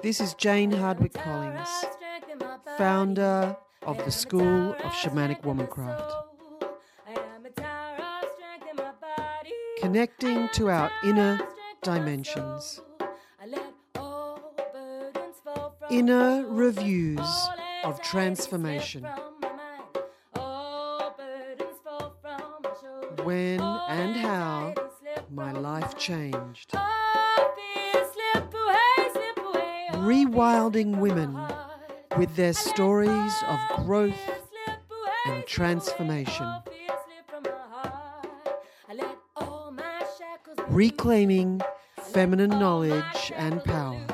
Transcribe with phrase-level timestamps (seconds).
[0.00, 1.68] This is Jane Hardwicke Collins,
[2.76, 6.12] founder of the School of Shamanic Womancraft.
[9.80, 11.40] Connecting to our inner
[11.82, 12.80] dimensions.
[15.90, 17.48] Inner reviews
[17.82, 19.04] of transformation.
[23.24, 24.74] When and how
[25.30, 26.74] my life changed.
[29.98, 31.36] Rewilding women
[32.16, 34.14] with their stories of growth
[35.26, 36.46] and transformation.
[40.68, 41.60] Reclaiming
[42.00, 44.06] feminine knowledge and power.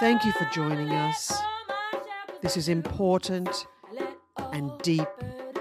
[0.00, 1.32] Thank you for joining us.
[2.40, 3.66] This is important
[4.52, 5.08] and deep,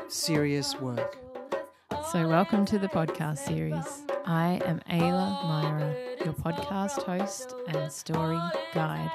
[0.08, 1.18] serious work.
[2.12, 4.06] So, welcome to the podcast series.
[4.26, 8.40] I am Ayla Myra, your podcast host and story
[8.74, 9.12] guide.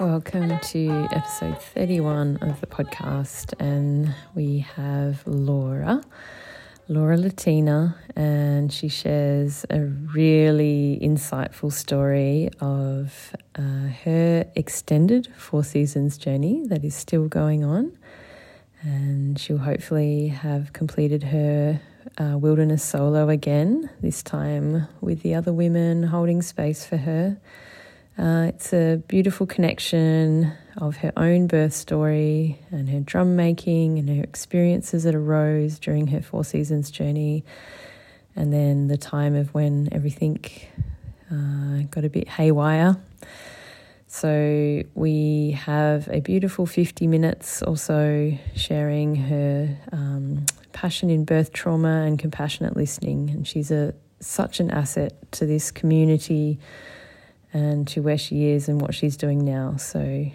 [0.00, 6.02] Welcome to episode 31 of the podcast, and we have Laura.
[6.86, 16.18] Laura Latina, and she shares a really insightful story of uh, her extended Four Seasons
[16.18, 17.96] journey that is still going on.
[18.84, 21.80] And she'll hopefully have completed her
[22.18, 27.38] uh, wilderness solo again, this time with the other women holding space for her.
[28.18, 34.08] Uh, it's a beautiful connection of her own birth story and her drum making and
[34.08, 37.42] her experiences that arose during her Four Seasons journey,
[38.36, 40.38] and then the time of when everything
[41.32, 42.96] uh, got a bit haywire.
[44.06, 52.02] So, we have a beautiful 50 minutes also sharing her um, passion in birth trauma
[52.02, 53.30] and compassionate listening.
[53.30, 56.58] And she's a, such an asset to this community
[57.52, 59.76] and to where she is and what she's doing now.
[59.76, 60.30] So,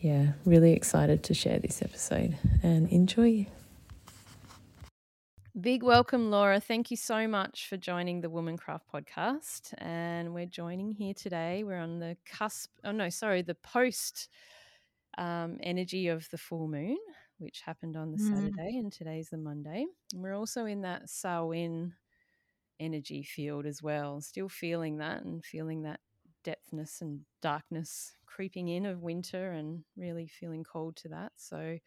[0.00, 3.46] yeah, really excited to share this episode and enjoy.
[5.60, 6.58] Big welcome, Laura.
[6.58, 9.72] Thank you so much for joining the Womancraft podcast.
[9.78, 11.62] And we're joining here today.
[11.62, 14.28] We're on the cusp, oh no, sorry, the post
[15.16, 16.96] um, energy of the full moon,
[17.38, 18.28] which happened on the mm.
[18.28, 19.86] Saturday, and today's the Monday.
[20.12, 21.92] And we're also in that Samhain
[22.80, 26.00] energy field as well, still feeling that and feeling that
[26.44, 31.30] depthness and darkness creeping in of winter and really feeling cold to that.
[31.36, 31.78] So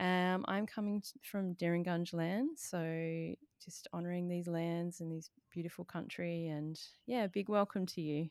[0.00, 6.48] um, I'm coming from Dirrangunj land, so just honouring these lands and these beautiful country.
[6.48, 8.28] And yeah, big welcome to you.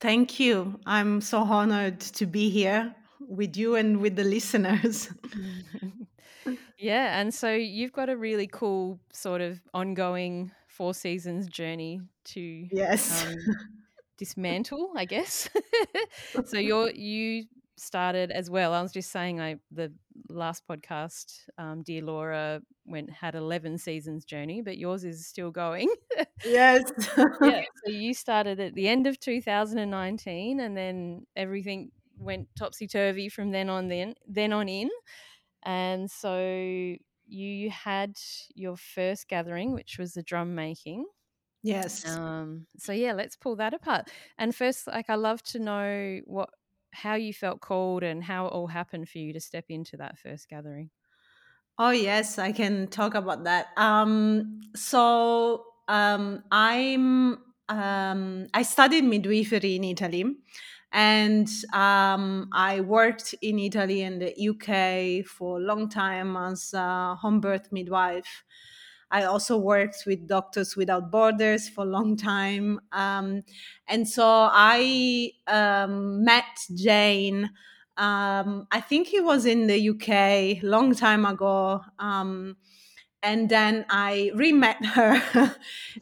[0.00, 0.80] Thank you.
[0.84, 5.08] I'm so honoured to be here with you and with the listeners.
[6.78, 12.40] yeah, and so you've got a really cool sort of ongoing four seasons journey to
[12.40, 13.24] yes.
[13.24, 13.36] Um,
[14.18, 15.48] dismantle, I guess.
[16.44, 17.44] so you're you
[17.82, 18.72] started as well.
[18.72, 19.92] I was just saying, I the
[20.28, 25.88] last podcast, um, dear Laura went had eleven seasons journey, but yours is still going.
[26.44, 26.84] yes.
[27.16, 27.62] yeah.
[27.84, 33.50] So you started at the end of 2019, and then everything went topsy turvy from
[33.50, 33.88] then on.
[33.88, 34.90] Then then on in,
[35.64, 38.18] and so you had
[38.54, 41.06] your first gathering, which was the drum making.
[41.62, 42.06] Yes.
[42.08, 44.10] Um, so yeah, let's pull that apart.
[44.36, 46.50] And first, like I love to know what
[46.92, 50.18] how you felt called and how it all happened for you to step into that
[50.18, 50.90] first gathering.
[51.78, 53.68] Oh yes, I can talk about that.
[53.76, 57.38] Um, so um, I'm
[57.68, 60.24] um, I studied midwifery in Italy,
[60.92, 67.16] and um, I worked in Italy and the UK for a long time as a
[67.16, 68.44] home birth midwife.
[69.12, 72.80] I also worked with Doctors Without Borders for a long time.
[72.92, 73.42] Um,
[73.86, 77.50] and so I um, met Jane.
[77.98, 81.82] Um, I think he was in the UK long time ago.
[81.98, 82.56] Um,
[83.22, 85.22] and then I re-met her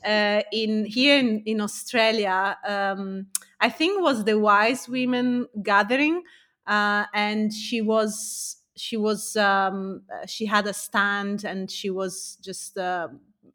[0.06, 2.56] uh, in here in, in Australia.
[2.64, 3.26] Um,
[3.60, 6.22] I think was the Wise Women Gathering,
[6.66, 12.38] uh, and she was she was um, uh, she had a stand and she was
[12.40, 13.08] just uh,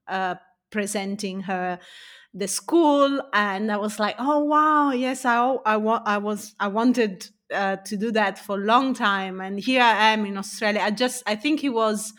[0.08, 0.36] uh,
[0.70, 1.80] presenting her
[2.34, 3.22] the school.
[3.34, 7.98] And i was like oh wow yes i i, I was i wanted uh, to
[7.98, 9.42] do that for a long time.
[9.42, 10.82] And here i am in australia.
[10.82, 12.14] I just i think it was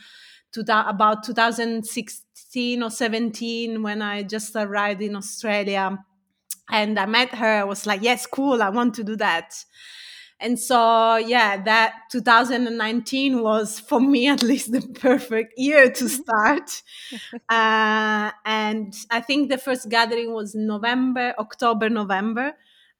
[0.52, 5.98] to about 2016 or 17 when i just arrived in australia.
[6.68, 7.60] And i met her.
[7.60, 9.54] I was like yes cool i want to do that
[10.40, 16.82] and so yeah that 2019 was for me at least the perfect year to start.
[17.48, 22.52] Uh, and i think the first gathering was november october november.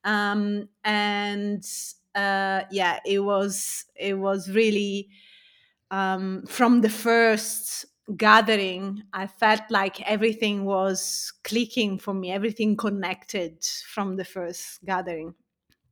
[0.04, 1.64] Um, and
[2.14, 5.08] uh, yeah it was it was really
[5.90, 7.86] um, from the first
[8.16, 15.34] gathering i felt like everything was clicking for me everything connected from the first gathering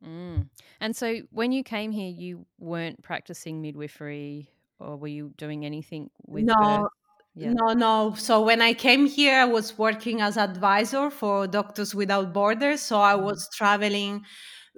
[0.04, 0.48] Mm.
[0.80, 6.10] And so when you came here, you weren't practicing midwifery or were you doing anything
[6.26, 6.88] with no birth?
[7.34, 7.54] Yeah.
[7.54, 12.32] no no so when i came here i was working as advisor for doctors without
[12.32, 13.28] borders so i Mhm.
[13.28, 14.24] was traveling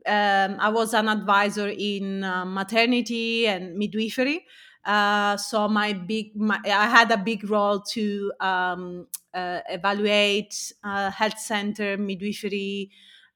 [0.07, 4.47] um, i was an advisor in uh, maternity and midwifery
[4.85, 11.11] uh, so my big my, i had a big role to um, uh, evaluate uh,
[11.11, 12.91] health center midwifery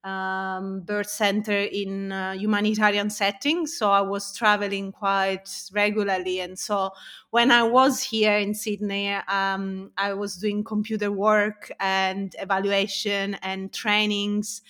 [0.05, 3.77] um, birth center in uh, humanitarian settings.
[3.77, 6.41] So I was traveling quite regularly.
[6.41, 6.91] And so
[7.31, 13.73] when I was here in Sydney, um, I was doing computer work and evaluation and
[13.73, 14.63] trainings.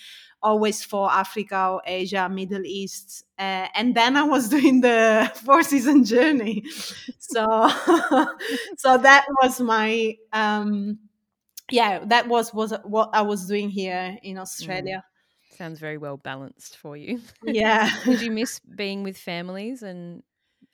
[0.43, 5.62] Always for Africa or Asia, Middle East, uh, and then I was doing the four
[5.62, 6.65] season journey.
[7.19, 7.44] So,
[8.79, 10.99] so that was my um,
[11.71, 15.05] yeah, that was was what I was doing here in Australia.
[15.61, 17.21] Sounds very well balanced for you.
[17.43, 17.91] Yeah.
[18.07, 20.23] Did you miss being with families and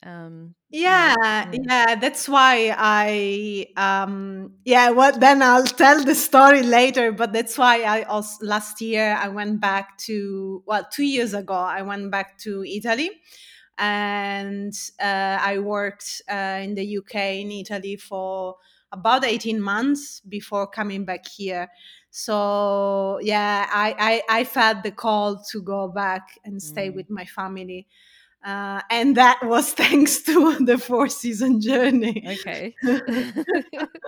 [0.03, 1.51] um Yeah, Yeah.
[1.53, 7.57] yeah, that's why I um yeah, well then I'll tell the story later, but that's
[7.57, 12.11] why I also last year I went back to well, 2 years ago I went
[12.11, 13.11] back to Italy
[13.77, 18.55] and uh, I worked uh, in the UK in Italy for
[18.91, 21.69] about 18 months before coming back here.
[22.11, 26.95] So yeah, I, I, I felt the call to go back and stay Mm.
[26.95, 27.87] with my family.
[28.43, 32.25] Uh, and that was thanks to the four season journey.
[32.25, 32.75] Okay.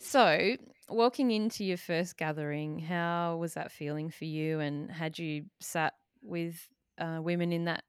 [0.00, 0.56] so,
[0.88, 4.60] walking into your first gathering, how was that feeling for you?
[4.60, 6.68] And had you sat with
[6.98, 7.84] uh, women in that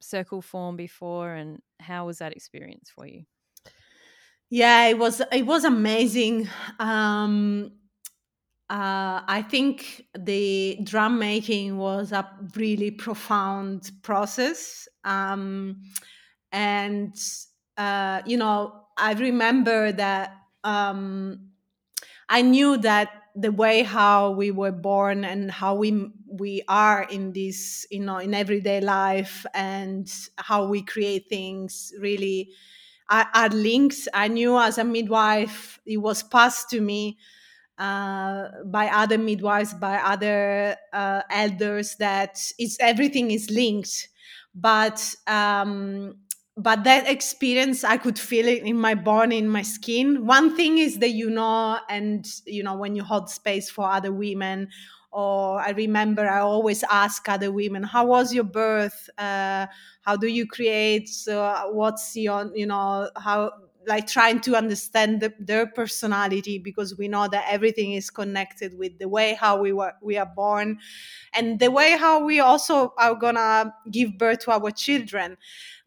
[0.00, 1.32] circle form before?
[1.34, 3.24] And how was that experience for you?
[4.52, 6.48] Yeah, it was it was amazing.
[6.78, 7.72] Um,
[8.70, 15.82] uh, I think the drum making was a really profound process, um,
[16.52, 17.14] and
[17.78, 21.50] uh, you know I remember that um,
[22.28, 27.32] I knew that the way how we were born and how we we are in
[27.32, 32.50] this you know in everyday life and how we create things really
[33.08, 34.08] are, are links.
[34.14, 37.18] I knew as a midwife it was passed to me
[37.78, 44.08] uh, by other midwives, by other uh, elders that it's everything is linked.
[44.54, 46.16] But um,
[46.56, 50.26] but that experience, I could feel it in my bone, in my skin.
[50.26, 54.12] One thing is that you know, and you know, when you hold space for other
[54.12, 54.68] women.
[55.12, 59.10] Or I remember I always ask other women, "How was your birth?
[59.18, 59.66] Uh,
[60.02, 61.08] how do you create?
[61.08, 63.52] So what's your, you know, how
[63.86, 68.96] like trying to understand the, their personality because we know that everything is connected with
[69.00, 70.78] the way how we were we are born
[71.34, 75.36] and the way how we also are gonna give birth to our children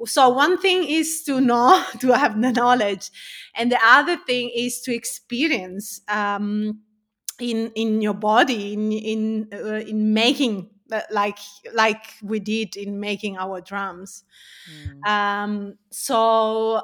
[0.06, 3.10] so one thing is to know to have the knowledge
[3.56, 6.80] and the other thing is to experience um,
[7.40, 11.40] in in your body in in uh, in making uh, like
[11.74, 14.24] like we did in making our drums
[14.68, 15.08] Mm.
[15.08, 16.82] um, so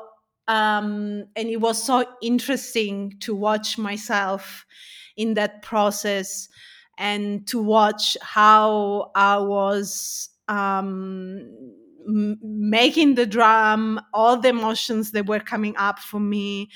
[0.48, 4.66] um, and it was so interesting to watch myself
[5.16, 6.50] in that process
[6.98, 11.50] and to watch how I was um,
[12.06, 16.70] making the drum, all the emotions that were coming up for me.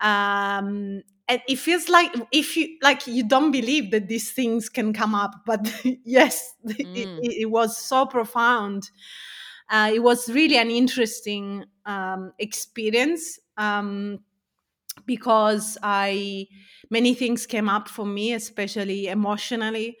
[0.00, 4.92] Um, and it feels like if you like you don't believe that these things can
[4.92, 5.60] come up but
[6.04, 7.20] yes it, Mm.
[7.20, 8.90] it, it was so profound
[9.70, 14.18] uh, it was really an interesting um, experience um,
[15.06, 16.46] because I
[16.90, 19.96] many things came up for me, especially emotionally.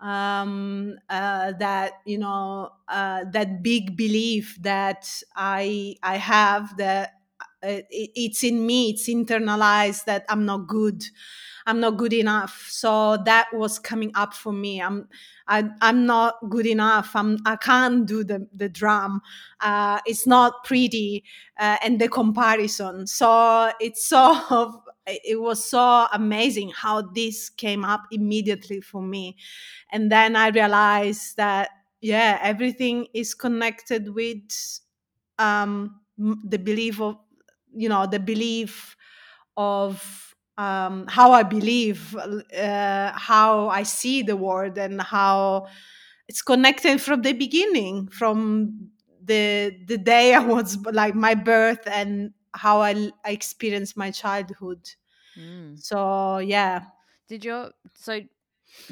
[0.00, 5.06] Um, uh, that you know, uh, that big belief that
[5.36, 7.19] I I have that
[7.62, 11.04] it, it's in me, it's internalized that I'm not good.
[11.66, 12.66] I'm not good enough.
[12.70, 14.80] So that was coming up for me.
[14.80, 15.08] I'm
[15.46, 17.14] I, I'm not good enough.
[17.14, 19.20] I'm I can't do the the drum.
[19.60, 21.24] Uh, it's not pretty,
[21.58, 23.06] uh, and the comparison.
[23.06, 29.36] So it's so it was so amazing how this came up immediately for me,
[29.92, 34.40] and then I realized that yeah everything is connected with
[35.38, 37.16] um the belief of
[37.74, 38.96] you know the belief
[39.56, 45.66] of um how i believe uh, how i see the world and how
[46.28, 48.90] it's connected from the beginning from
[49.24, 54.88] the the day i was like my birth and how i, I experienced my childhood.
[55.38, 55.78] Mm.
[55.78, 56.82] so yeah.
[57.28, 58.20] Did your so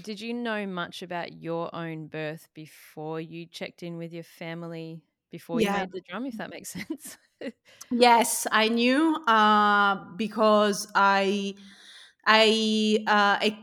[0.00, 5.02] did you know much about your own birth before you checked in with your family
[5.30, 5.72] before yeah.
[5.72, 7.18] you made the drum, if that makes sense?
[7.90, 11.54] yes, I knew uh, because I.
[12.30, 13.58] I, uh, I,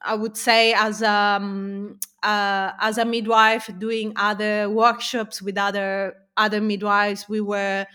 [0.00, 6.16] I would say as a, um, uh, as a midwife doing other workshops with other
[6.36, 7.86] other midwives we were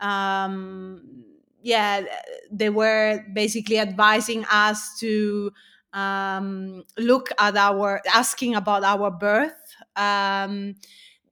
[0.00, 1.24] um,
[1.62, 2.02] yeah
[2.50, 5.50] they were basically advising us to
[5.92, 9.52] um, look at our asking about our birth
[9.96, 10.74] um,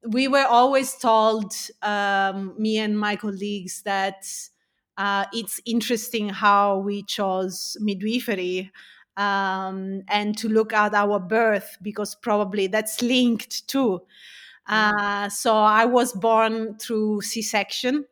[0.08, 4.26] we were always told um, me and my colleagues that
[4.96, 8.70] uh, it's interesting how we chose midwifery
[9.16, 14.00] um, and to look at our birth because probably that's linked too
[14.68, 14.96] mm-hmm.
[14.96, 18.04] uh, so i was born through c-section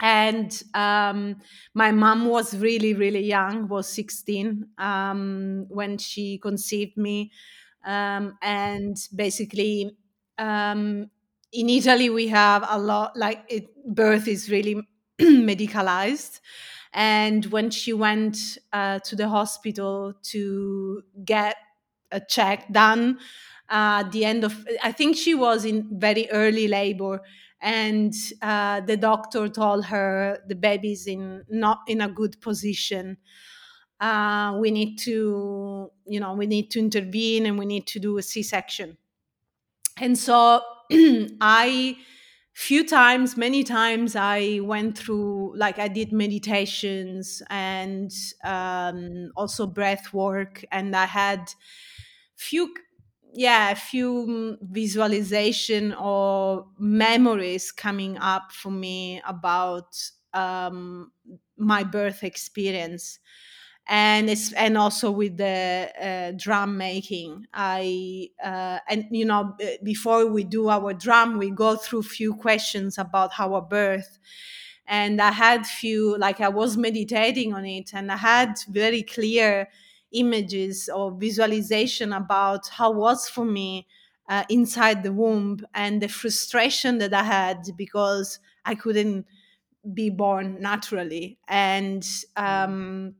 [0.00, 1.36] and um,
[1.74, 7.30] my mom was really really young was 16 um, when she conceived me
[7.86, 9.94] um, and basically
[10.38, 11.10] um,
[11.52, 14.76] in italy we have a lot like it, birth is really
[15.20, 16.40] medicalized.
[16.92, 21.56] And when she went uh, to the hospital to get
[22.12, 23.18] a check done
[23.68, 27.20] uh, at the end of i think she was in very early labor.
[27.60, 28.12] And
[28.42, 33.16] uh, the doctor told her the baby's in not in a good position.
[34.00, 38.18] Uh, we need to you know we need to intervene and we need to do
[38.18, 38.98] a c-section
[40.00, 40.60] and so
[41.40, 41.96] i
[42.52, 48.12] few times many times i went through like i did meditations and
[48.44, 51.52] um, also breath work and i had
[52.36, 52.74] few
[53.32, 59.96] yeah a few visualization or memories coming up for me about
[60.34, 61.12] um,
[61.56, 63.18] my birth experience
[63.86, 67.46] and it's and also with the uh, drum making.
[67.52, 72.98] I uh, and you know before we do our drum we go through few questions
[72.98, 74.18] about our birth.
[74.86, 79.66] And i had few like i was meditating on it and i had very clear
[80.12, 83.86] images or visualization about how it was for me
[84.28, 89.26] uh, inside the womb and the frustration that I had because I couldn't
[89.92, 91.38] be born naturally.
[91.46, 92.24] And mm.
[92.36, 93.14] um,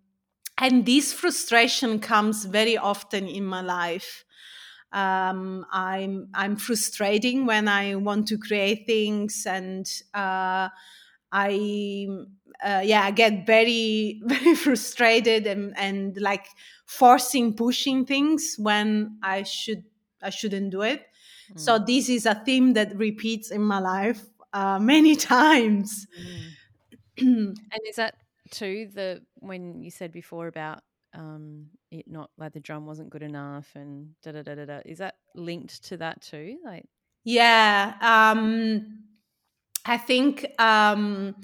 [0.59, 4.25] and this frustration comes very often in my life
[4.93, 10.69] um, I'm I'm frustrating when I want to create things and uh,
[11.33, 12.07] I
[12.65, 16.47] uh, yeah I get very very frustrated and and like
[16.87, 19.85] forcing pushing things when i should
[20.23, 21.07] i shouldn't do it
[21.53, 21.59] mm.
[21.59, 26.07] so this is a theme that repeats in my life uh, many times
[27.17, 27.17] mm.
[27.19, 28.15] and is that
[28.51, 30.81] too the when you said before about
[31.15, 34.81] um it not like the drum wasn't good enough and da da da da da
[34.85, 36.59] is that linked to that too?
[36.65, 36.87] Like
[37.25, 38.99] yeah um
[39.87, 41.35] i think um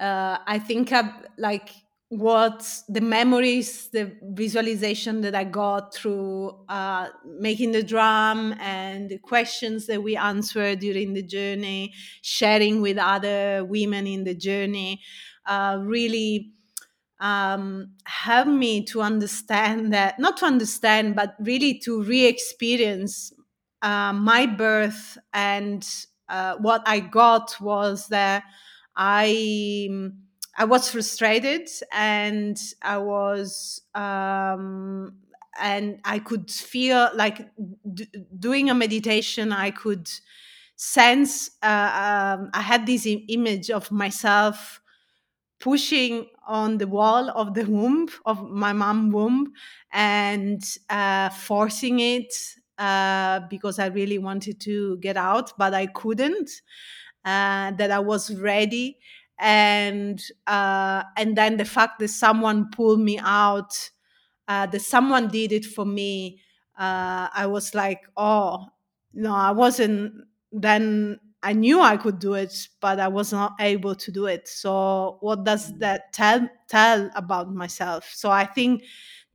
[0.00, 0.92] uh i think
[1.38, 1.70] like
[2.10, 9.18] what the memories, the visualization that I got through uh, making the drum and the
[9.18, 11.92] questions that we answered during the journey,
[12.22, 15.02] sharing with other women in the journey,
[15.44, 16.54] uh, really
[17.20, 23.32] um, helped me to understand that, not to understand, but really to re experience
[23.82, 25.18] uh, my birth.
[25.32, 25.86] And
[26.28, 28.44] uh, what I got was that
[28.96, 30.10] I
[30.56, 35.14] I was frustrated and I was um,
[35.60, 37.48] and I could feel like
[37.94, 38.08] d-
[38.38, 39.52] doing a meditation.
[39.52, 40.08] I could
[40.76, 44.80] sense uh, um, I had this image of myself
[45.60, 49.52] pushing on the wall of the womb of my mom womb
[49.92, 52.32] and uh, forcing it
[52.78, 56.50] uh, because I really wanted to get out, but I couldn't.
[57.24, 58.96] Uh, that I was ready
[59.38, 63.90] and uh, and then the fact that someone pulled me out
[64.48, 66.40] uh, that someone did it for me
[66.78, 68.66] uh, i was like oh
[69.14, 70.12] no i wasn't
[70.52, 74.48] then i knew i could do it but i was not able to do it.
[74.48, 75.78] So what does mm.
[75.80, 78.10] that tell tell about myself?
[78.14, 78.82] So i think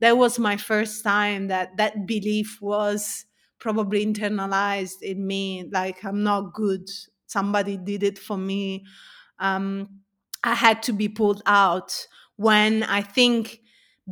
[0.00, 3.24] that was my first time that that belief was
[3.58, 6.88] probably internalized in me like i'm not good.
[7.26, 8.84] Somebody did it for me.
[9.38, 9.88] Um,
[10.44, 12.06] i had to be pulled out
[12.36, 13.60] when i think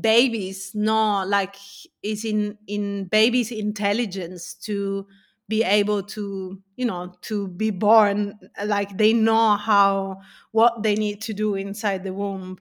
[0.00, 1.56] babies know like
[2.02, 5.06] is in in babies intelligence to
[5.52, 10.18] be able to you know to be born like they know how
[10.52, 12.58] what they need to do inside the womb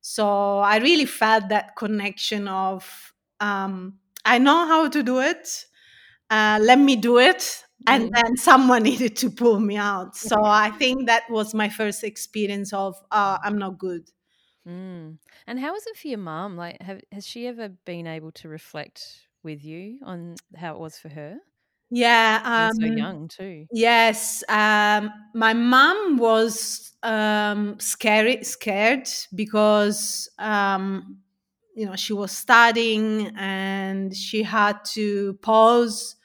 [0.00, 0.24] so
[0.58, 5.66] i really felt that connection of um, i know how to do it
[6.30, 8.14] uh, let me do it and Mm.
[8.14, 12.72] then someone needed to pull me out so i think that was my first experience
[12.72, 14.04] of uh, i'm not good
[14.66, 15.18] Mm.
[15.46, 16.56] And how was it for your mum?
[16.56, 20.98] Like, have, has she ever been able to reflect with you on how it was
[20.98, 21.38] for her?
[21.90, 23.68] Yeah Being so um, young too.
[23.70, 31.18] Yes, um, my mom was um, scary, scared because um,
[31.76, 36.16] you know she was studying and she had to pause,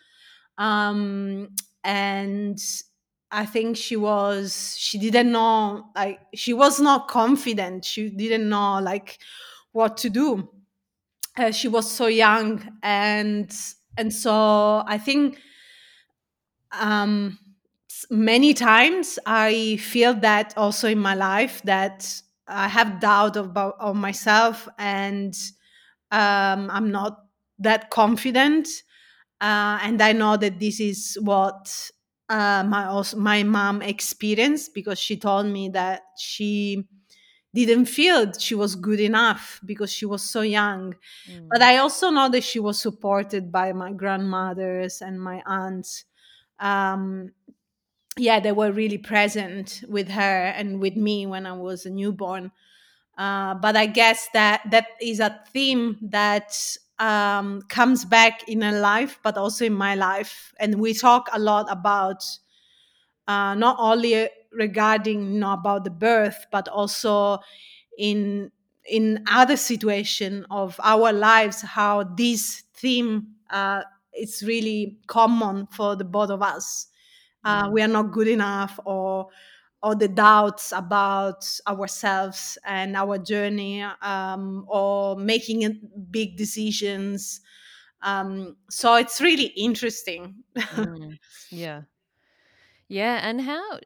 [0.58, 1.50] um,
[1.84, 2.60] and
[3.32, 7.86] I think she was she didn't know like she was not confident.
[7.86, 9.20] She didn't know like
[9.74, 10.50] what to do.
[11.38, 13.52] Uh, she was so young, and
[13.98, 15.40] and so I think
[16.80, 17.38] um
[18.10, 23.96] many times i feel that also in my life that i have doubt about of
[23.96, 25.36] myself and
[26.12, 27.26] um i'm not
[27.60, 28.68] that confident
[29.42, 31.90] uh, and i know that this is what
[32.30, 36.84] uh, my also my mom experienced because she told me that she
[37.54, 40.96] didn't feel she was good enough because she was so young
[41.52, 41.64] but Mm.
[41.64, 46.06] i also know that she was supported by my grandmothers and my aunts
[46.64, 47.34] um,
[48.18, 50.22] yeah, they were really present with her
[50.56, 52.52] and with me when I was a newborn.
[53.18, 56.56] Uh, but I guess that that is a theme that
[57.00, 60.54] um, comes back in her life, but also in my life.
[60.60, 62.24] And we talk a lot about
[63.28, 67.40] uh, not only regarding you know, about the birth, but also
[67.98, 68.52] in
[68.88, 73.82] in other situation of our lives, how this theme uh,
[74.18, 76.88] is really common for the both of us
[77.46, 77.74] uh, Mm.
[77.74, 79.28] we are not good enough or
[79.82, 87.42] or the doubts about ourselves and our journey um, or making big decisions
[88.02, 91.18] um, so it's really interesting Mm.
[91.52, 91.84] Yeah.
[92.88, 93.28] Yeah.
[93.28, 93.80] And how,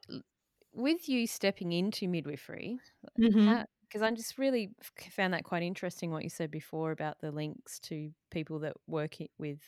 [0.73, 2.79] with you stepping into midwifery,
[3.15, 4.71] because I just really
[5.11, 9.17] found that quite interesting what you said before about the links to people that work
[9.37, 9.59] with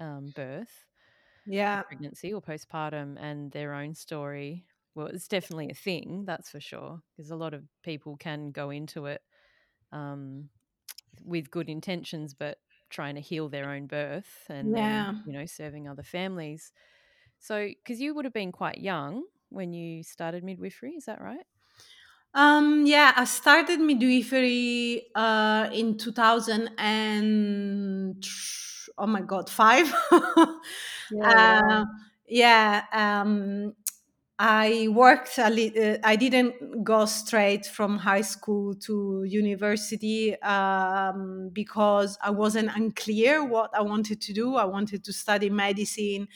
[0.00, 0.86] um, birth.
[1.46, 4.66] yeah pregnancy or postpartum and their own story.
[4.94, 8.70] Well, it's definitely a thing, that's for sure, because a lot of people can go
[8.70, 9.22] into it
[9.92, 10.50] um,
[11.24, 12.58] with good intentions, but
[12.90, 16.72] trying to heal their own birth and yeah you know, serving other families.
[17.40, 21.46] So, because you would have been quite young when you started midwifery, is that right?
[22.34, 28.24] um yeah i started midwifery uh in 2000 and
[28.98, 29.92] oh my god five
[31.08, 31.84] Yeah, uh,
[32.28, 33.74] yeah um
[34.38, 41.50] I worked a li- uh, I didn't go straight from high school to university um,
[41.52, 44.56] because I wasn't unclear what I wanted to do.
[44.56, 46.28] I wanted to study medicine.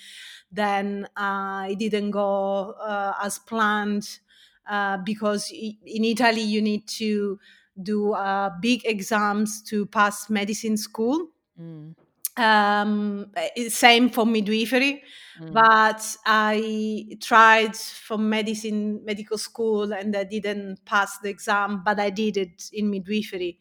[0.53, 4.21] Then uh, I didn't go uh, as planned
[4.69, 7.41] uh, because in Italy you need to
[7.83, 11.95] do uh, big exams to pass medicine school Mm,
[12.39, 15.03] um eh, same for midwifery
[15.41, 15.53] mm.
[15.53, 22.11] but i tried for medicine medical school and i didn't pass the exam but i
[22.11, 23.59] did it in midwifery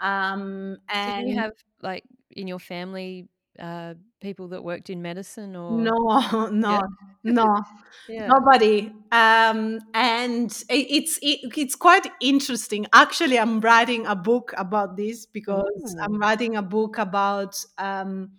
[0.00, 1.52] um Did you have,
[1.82, 3.28] like, in your family,
[3.58, 5.88] uh, people that worked in medicine or?
[5.88, 5.96] no
[6.66, 6.78] Yeah.
[6.78, 6.80] no
[7.24, 7.62] no
[8.06, 8.32] Yeah.
[8.32, 15.26] nobody um and it's it, it's quite interesting actually i'm writing a book about this
[15.26, 18.30] because i'm writing a book about um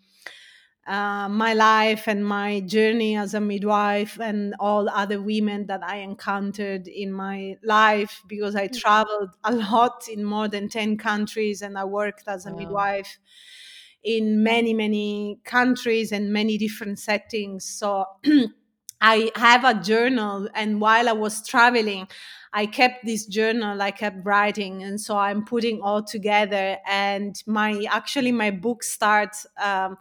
[0.87, 5.97] uh, my life and my journey as a midwife and all other women that I
[5.97, 8.81] encountered in my life because I Mm.
[8.81, 12.51] traveled a lot in more than 10 countries and I worked as a Wow.
[12.51, 13.19] midwife
[14.03, 17.65] in many, many countries and many different settings.
[17.65, 18.05] So
[19.01, 22.07] I have a journal, and while I was traveling,
[22.53, 23.81] I kept this journal.
[23.81, 26.77] I kept writing, and so I'm putting all together.
[26.87, 29.47] And my actually my book starts.
[29.61, 29.97] Um,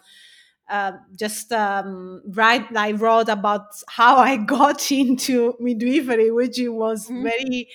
[0.69, 2.77] uh, just um, write.
[2.77, 7.23] I wrote about how I got into midwifery, which was Mhm.
[7.23, 7.69] very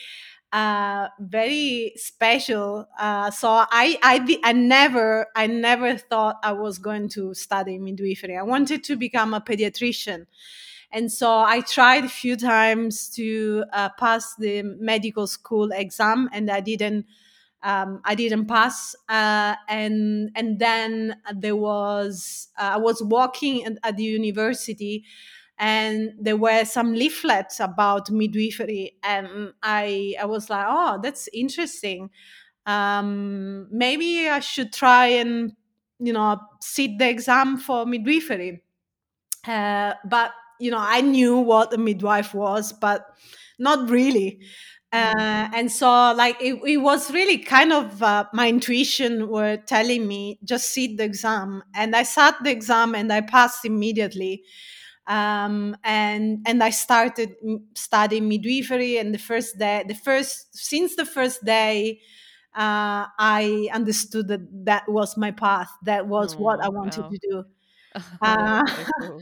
[0.56, 2.88] uh, very special.
[2.98, 8.38] Uh, so I I, I never I never thought I was going to study midwifery.
[8.38, 10.28] I wanted to become a pediatrician.
[10.92, 16.50] And so I tried a few times to uh, pass the medical school exam, and
[16.50, 17.06] I didn't.
[17.64, 23.78] Um, I didn't pass, uh, and and then there was uh, I was walking at,
[23.84, 25.04] at the university,
[25.58, 32.10] and there were some leaflets about midwifery and i i was like oh that's interesting.
[32.66, 35.54] Um maybe i should try and
[36.00, 38.62] you know sit the exam for midwifery.
[39.48, 43.06] Uh, but you know i knew what a midwife was but
[43.60, 44.40] not really.
[44.92, 50.08] Uh, and so like it, it was really kind of uh, my intuition were telling
[50.08, 51.62] me just sit the exam.
[51.76, 54.44] And i sat the exam and i passed immediately
[55.08, 57.36] um, and and I started
[57.76, 58.98] studying midwifery.
[58.98, 62.00] And the first day, the first since the first day,
[62.56, 65.70] uh, I understood that that was my path.
[65.84, 67.10] That was oh, what I wanted wow.
[67.10, 67.44] to do.
[68.22, 68.62] Uh,
[69.00, 69.22] so,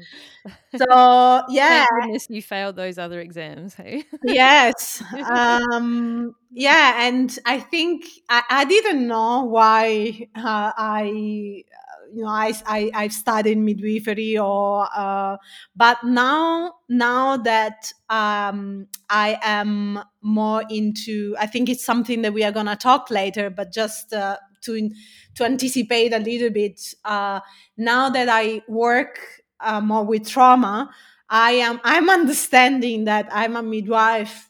[0.77, 1.85] so yeah,
[2.27, 3.75] you failed those other exams.
[3.75, 11.65] Hey, yes, um, yeah, and I think I, I didn't know why uh, I
[12.13, 15.37] you know I, I I've studied midwifery or uh,
[15.75, 22.43] but now now that um, I am more into I think it's something that we
[22.43, 24.89] are gonna talk later but just uh, to
[25.35, 27.39] to anticipate a little bit uh,
[27.77, 29.19] now that I work
[29.59, 30.93] uh, more with trauma
[31.29, 34.49] I am I'm understanding that I'm a midwife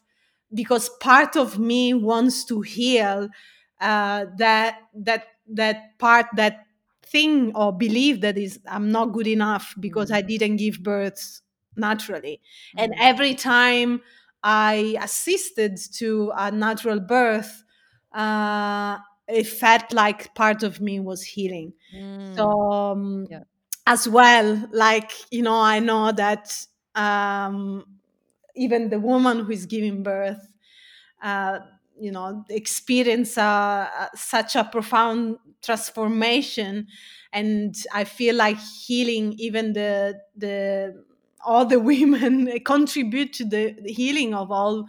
[0.52, 3.28] because part of me wants to heal
[3.80, 6.63] uh, that that that part that
[7.04, 10.28] thing or believe that is i'm not good enough because i mm.
[10.28, 11.40] didn't give birth
[11.76, 12.84] naturally mm-hmm.
[12.84, 14.00] and every time
[14.42, 17.64] i assisted to a natural birth
[18.14, 22.36] uh, it felt like part of me was healing mm.
[22.36, 23.40] so um, yeah.
[23.86, 26.56] as well like you know i know that
[26.94, 27.84] um,
[28.54, 30.48] even the woman who is giving birth
[31.22, 31.58] uh,
[31.98, 36.86] you know experience uh, such a profound transformation
[37.32, 40.94] and i feel like healing even the the
[41.44, 44.86] all the women contribute to the, the healing of all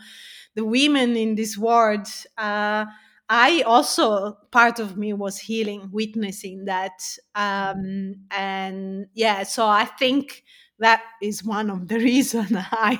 [0.55, 2.07] the women in this world
[2.37, 2.85] uh,
[3.29, 7.01] i also part of me was healing witnessing that
[7.35, 10.43] um, and yeah so i think
[10.79, 12.99] that is one of the reasons i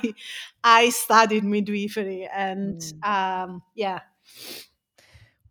[0.64, 3.08] i studied midwifery and mm.
[3.08, 4.00] um, yeah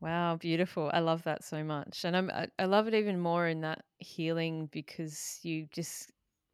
[0.02, 0.92] Wow, beautiful.
[0.94, 2.06] I love that so much.
[2.06, 6.12] And I'm, I, I love it even more in that healing because you just,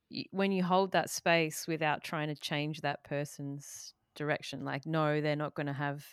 [0.10, 5.22] you, when you hold that space without trying to change that person's direction, like, no,
[5.22, 6.06] they're not going to have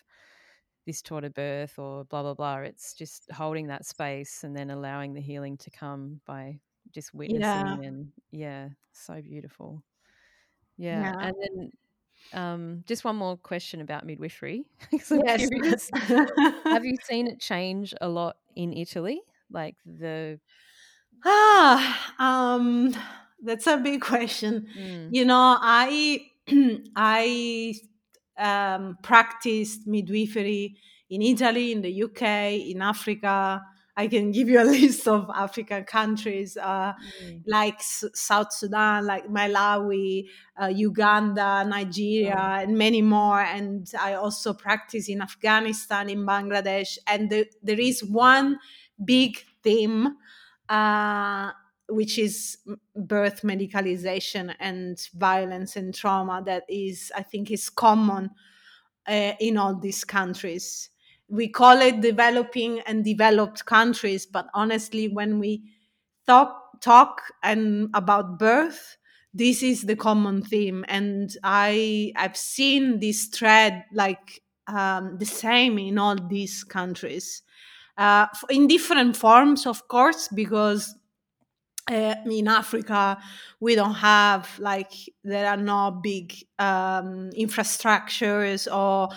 [0.87, 2.59] this taught a birth or blah, blah, blah.
[2.59, 6.61] It's just holding that space and then allowing the healing to come by
[6.93, 7.41] just witnessing.
[7.43, 7.75] Yeah.
[7.88, 9.83] And yeah, so beautiful.
[10.77, 11.12] Yeah.
[11.12, 11.14] yeah.
[11.21, 11.71] And then
[12.33, 14.65] um, just one more question about midwifery.
[14.93, 15.91] yes.
[16.65, 19.21] Have you seen it change a lot in Italy?
[19.51, 20.39] Like the
[21.25, 22.95] ah, um,
[23.43, 24.69] that's a big question.
[24.79, 25.09] Mm.
[25.13, 26.27] You know, I
[26.97, 27.75] I
[28.39, 30.77] um, practiced midwifery
[31.11, 32.23] in Italy, in the UK,
[32.71, 33.63] in Africa,
[33.99, 37.43] I can give you a list of African countries uh, mm.
[37.47, 42.63] like S- South Sudan, like Malawi, uh, Uganda, Nigeria, oh.
[42.63, 43.41] and many more.
[43.41, 46.97] And I also practice in Afghanistan, in Bangladesh.
[47.09, 48.61] And the, there is one
[49.05, 50.17] big theme,
[50.69, 51.51] uh,
[51.89, 52.59] which is
[52.95, 58.31] birth medicalization and violence and trauma that is, I think, is common
[59.09, 60.91] uh, in all these countries
[61.29, 65.62] we call it developing and developed countries but honestly when we
[66.27, 68.97] talk talk and about birth
[69.35, 70.85] this is the common theme.
[70.88, 77.43] And i i've seen this thread like um, the same in all these countries.
[77.97, 80.95] Uh, in different forms of course because
[81.88, 83.18] uh, in Africa,
[83.61, 84.92] we don't have like
[85.24, 89.09] there are no big um, infrastructures or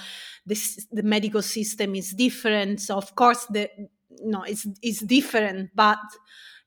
[0.46, 2.82] this, the medical system is different.
[2.82, 3.70] So of course, the
[4.24, 6.00] know it's it's different, but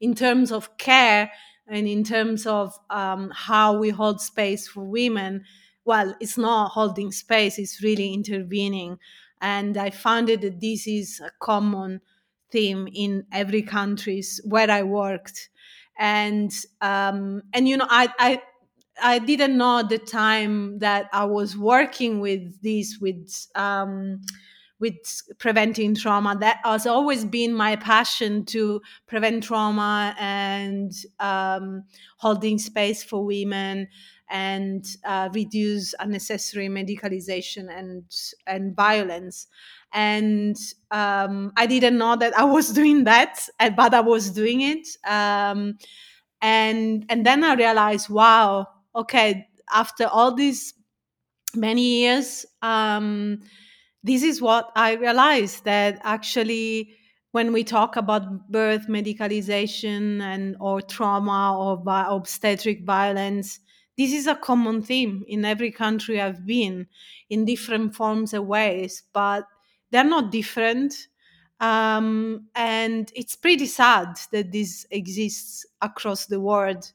[0.00, 1.30] in terms of care
[1.66, 5.44] and in terms of um, how we hold space for women,
[5.86, 8.98] well, it's not holding space; it's really intervening.
[9.40, 12.00] And I found that this is a common
[12.50, 15.50] theme in every countries where I worked
[15.98, 18.42] and um, and you know I, I
[19.02, 24.20] I didn't know at the time that I was working with this with um,
[24.78, 24.96] with
[25.38, 26.37] preventing trauma.
[26.38, 31.85] That has always been my passion to prevent trauma and um,
[32.18, 33.88] holding space for women
[34.30, 38.04] and uh, reduce unnecessary medicalization and
[38.46, 39.46] and violence.
[39.94, 40.57] And
[40.90, 44.87] um, I didn't know that I was doing that, uh, but I was doing it.
[45.07, 45.78] Um,
[46.42, 50.74] and and then I realized, wow, okay, after all these
[51.54, 53.40] many years, um,
[54.02, 56.94] this is what I realized that actually
[57.33, 63.61] when we talk about birth medicalization and or trauma or bi- obstetric violence
[63.98, 66.87] this is a common theme in every country i've been
[67.30, 69.44] in different forms and ways but
[69.94, 71.09] they're not different
[71.61, 76.92] um, and it's pretty sad that this exists across the world.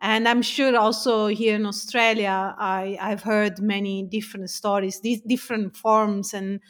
[0.00, 5.76] And i'm sure also here in australia I, i've heard many different stories these different
[5.76, 6.60] forms and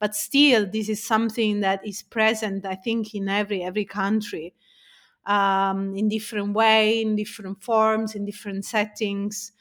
[0.00, 4.54] but still this is something that is present i think in every every country
[5.26, 9.52] um, in different way in different forms in different settings.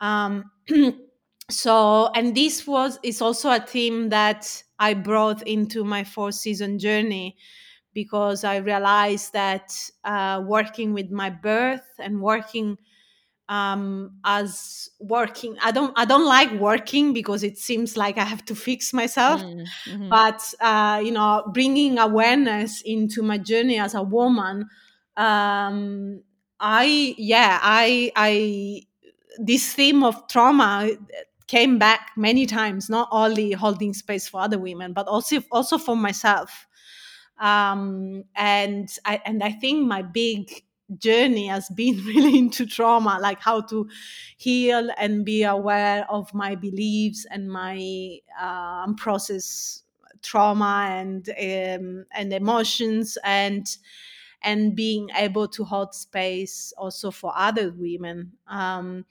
[0.00, 0.50] Um,
[1.50, 6.78] so and this was is also a theme that i brought into my four season
[6.78, 7.36] journey
[7.94, 9.72] because i realized that
[10.04, 12.76] uh, working with my birth and working
[13.48, 18.44] um, as working i don't i don't like working because it seems like i have
[18.44, 20.08] to fix myself Mm, mhm.
[20.08, 24.68] but uh, you know bringing awareness into my journey as a woman
[25.16, 26.22] um,
[26.60, 28.82] i yeah i i
[29.38, 30.90] this theme of trauma
[31.50, 35.96] came back many times not only holding space for other women but also also for
[35.96, 36.66] myself
[37.38, 40.64] um, and I and I think my big
[40.98, 43.88] journey has been really into trauma, like how to
[44.36, 49.82] heal and be aware of my beliefs and my um, process
[50.22, 53.66] trauma and um, and emotions and
[54.42, 58.32] and being able to hold space also for other women.
[58.48, 59.04] Um,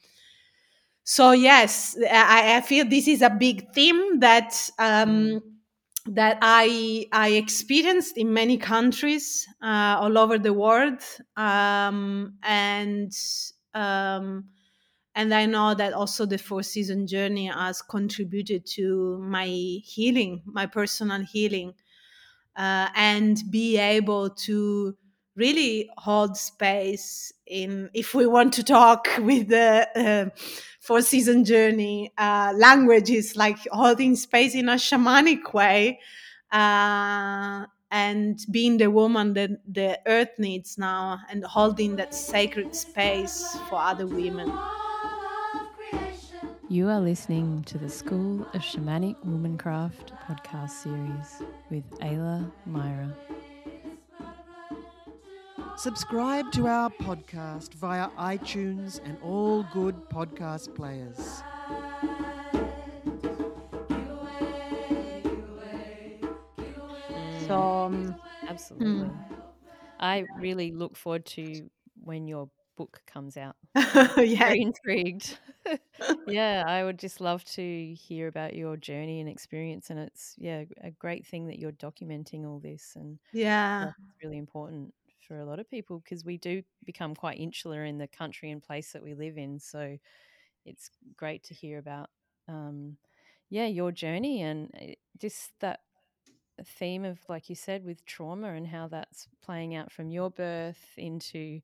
[1.10, 5.42] so yes, I, I feel this is a big theme that um,
[6.06, 11.02] that I I experienced in many countries uh, all over the world,
[11.36, 13.12] um, and
[13.74, 14.46] um,
[15.16, 20.68] and I know that also the four season journey has contributed to my healing, my
[20.68, 21.74] personal healing,
[22.56, 24.96] uh, and be able to
[25.40, 30.30] really hold space in if we want to talk with the uh,
[30.80, 36.00] four season journey uh, language is like holding space in a shamanic way
[36.52, 43.58] uh, and being the woman that the earth needs now and holding that sacred space
[43.70, 44.52] for other women
[46.72, 53.10] You are listening to the School of Shamanic Womancraft podcast series with Ayla Myra.
[55.80, 61.42] Subscribe to our podcast via iTunes and all good podcast players.
[67.48, 68.14] so um,
[68.50, 69.10] Absolutely.
[70.02, 71.70] I really look forward to
[72.04, 73.56] when your book comes out.
[73.76, 75.38] yeah Very intrigued.
[76.28, 79.92] yeah, I would just love to hear about your journey and experience.
[79.92, 82.98] And it's, yeah, a great thing that you're documenting all this.
[82.98, 84.94] And yeah yeah, it's really important
[85.30, 88.64] for a lot of people because we do become quite insular in the country and
[88.64, 89.60] place that we live in.
[89.60, 89.98] So
[90.66, 92.10] it's great to hear about,
[92.48, 92.98] um,
[93.52, 95.82] yeah, your journey and uh, just that
[96.66, 100.84] theme of, like you said, with trauma and how that's playing out from your birth
[100.98, 101.62] into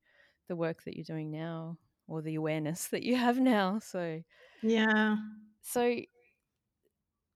[0.47, 3.80] the work that you're doing now or the awareness that you have now.
[3.80, 4.21] So,
[4.62, 5.15] yeah
[5.62, 5.99] so,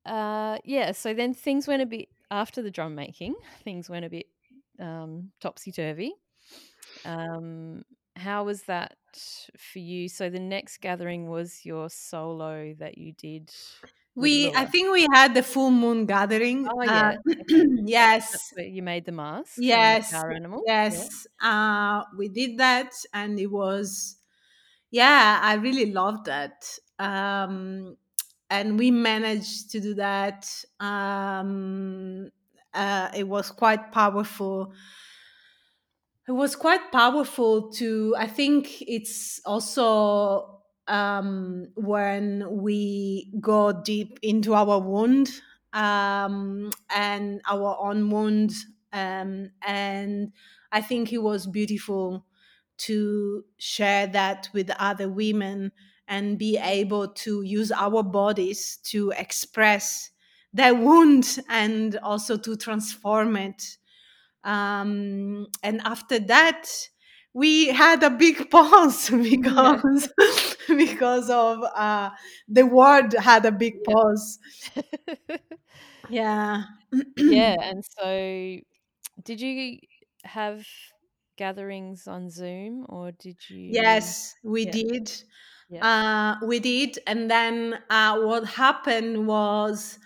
[0.06, 4.10] uh, yeah, so then things went a bit after the drum making, things went a
[4.10, 4.28] bit
[4.80, 6.14] um, topsy turvy.
[7.06, 7.84] Um,
[8.16, 8.98] how was that
[9.58, 10.10] for you?
[10.10, 13.52] So the next gathering was your solo that you did.
[14.16, 17.14] we i think we had the full moon gathering Oh, uh, yeah.
[18.28, 18.38] Okay.
[18.38, 19.66] yes you made the mask.
[19.66, 20.68] yes power animal.
[20.86, 21.06] Yeah.
[21.06, 24.18] yes uh we did that and it was
[24.92, 27.98] yeah i really loved that um
[28.50, 32.30] and we managed to do that um
[32.74, 34.74] uh it was quite powerful.
[36.28, 44.54] It was quite powerful to i think it's also um when we go deep into
[44.54, 45.42] our wound
[45.74, 48.52] um and our own wound
[48.94, 50.32] um and
[50.72, 52.26] i think it was beautiful
[52.78, 55.72] to share that with other women
[56.08, 60.12] and be able to use our bodies to express
[60.54, 63.78] that wound and also to transform it.
[64.44, 66.70] Um, and after that
[67.34, 70.10] we had a big pause because
[70.68, 72.12] because of uh,
[72.48, 74.40] the world had a big pause.
[76.08, 76.64] Yeah.
[77.28, 78.60] Yeah and so
[79.24, 79.80] did you
[80.24, 80.66] have
[81.38, 84.78] gatherings on zoom or did you yes we Yeah.
[84.78, 85.12] did.
[85.70, 85.88] Yeah.
[85.88, 90.00] uh, we did and then uh, what happened was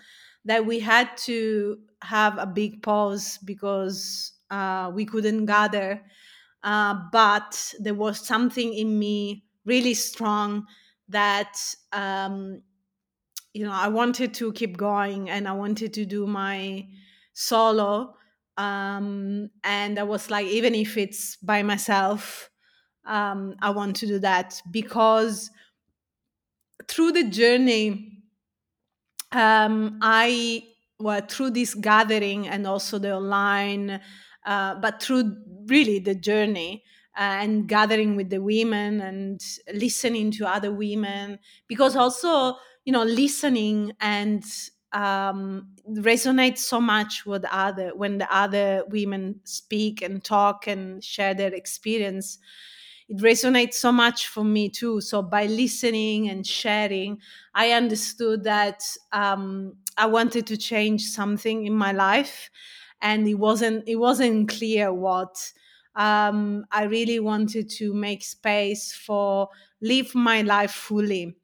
[0.44, 6.02] that we had to have a big pause because uh, we couldn't gather.
[6.62, 10.66] Uh, but there was something in me really strong
[11.08, 11.56] that
[11.92, 12.62] um,
[13.52, 16.86] you know i wanted to keep going and i wanted to do my
[17.32, 18.14] solo
[18.56, 22.50] um, and i was like even if it's by myself
[23.06, 25.50] um, i want to do that because
[26.88, 28.13] through the journey
[29.34, 30.62] um, i
[30.98, 34.00] well through this gathering and also the online
[34.46, 36.82] uh, but through really the journey
[37.16, 39.40] uh, and gathering with the women and
[39.72, 44.44] listening to other women because also you know listening and
[44.92, 51.34] um, resonates so much with other when the other women speak and talk and share
[51.34, 52.38] their experience
[53.08, 55.00] it resonates so much for me too.
[55.00, 57.18] So by listening and sharing
[57.54, 62.50] i understood that um, i wanted to change something in my life
[63.02, 65.52] and it wasn't it wasn't clear what
[65.96, 69.48] um, i really wanted to make space for
[69.80, 71.36] live my life fully.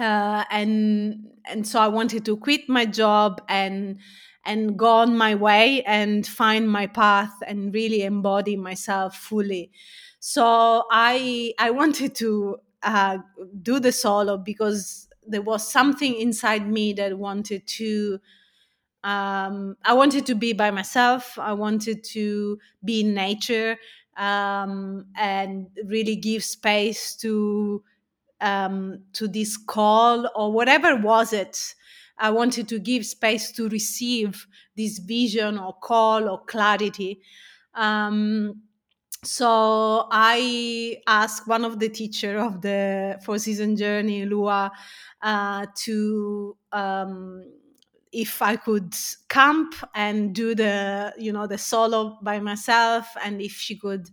[0.00, 3.96] Uh, and and so i wanted to quit my job and
[4.44, 9.70] and go on my way and find my path and really embody myself fully
[10.24, 13.18] so i i wanted to uh,
[13.62, 18.18] do the solo because there was something inside me that wanted to
[19.02, 21.38] um, i wanted to be by myself.
[21.38, 23.76] I wanted to be in nature
[24.16, 27.82] um, and really give space to
[28.40, 31.74] um, to this call or whatever was it.
[32.18, 37.20] I wanted to give space to receive this vision or call or clarity.
[37.74, 38.62] Um,
[39.24, 44.70] so i asked one of the teacher of the four season journey lua
[45.22, 47.44] uh, to um,
[48.12, 48.94] if i could
[49.28, 54.08] camp and do the you know the solo by myself and if she could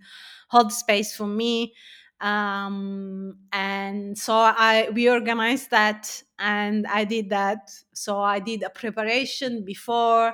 [0.49, 1.73] hold space for me.
[2.19, 7.71] Um, and so i we organized that and i did that.
[7.93, 10.33] So i did a preparation before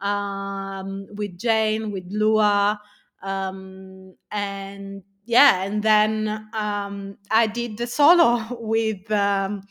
[0.00, 2.80] um, with jane with lua
[3.26, 9.62] um, and yeah and then um, i did the solo with um,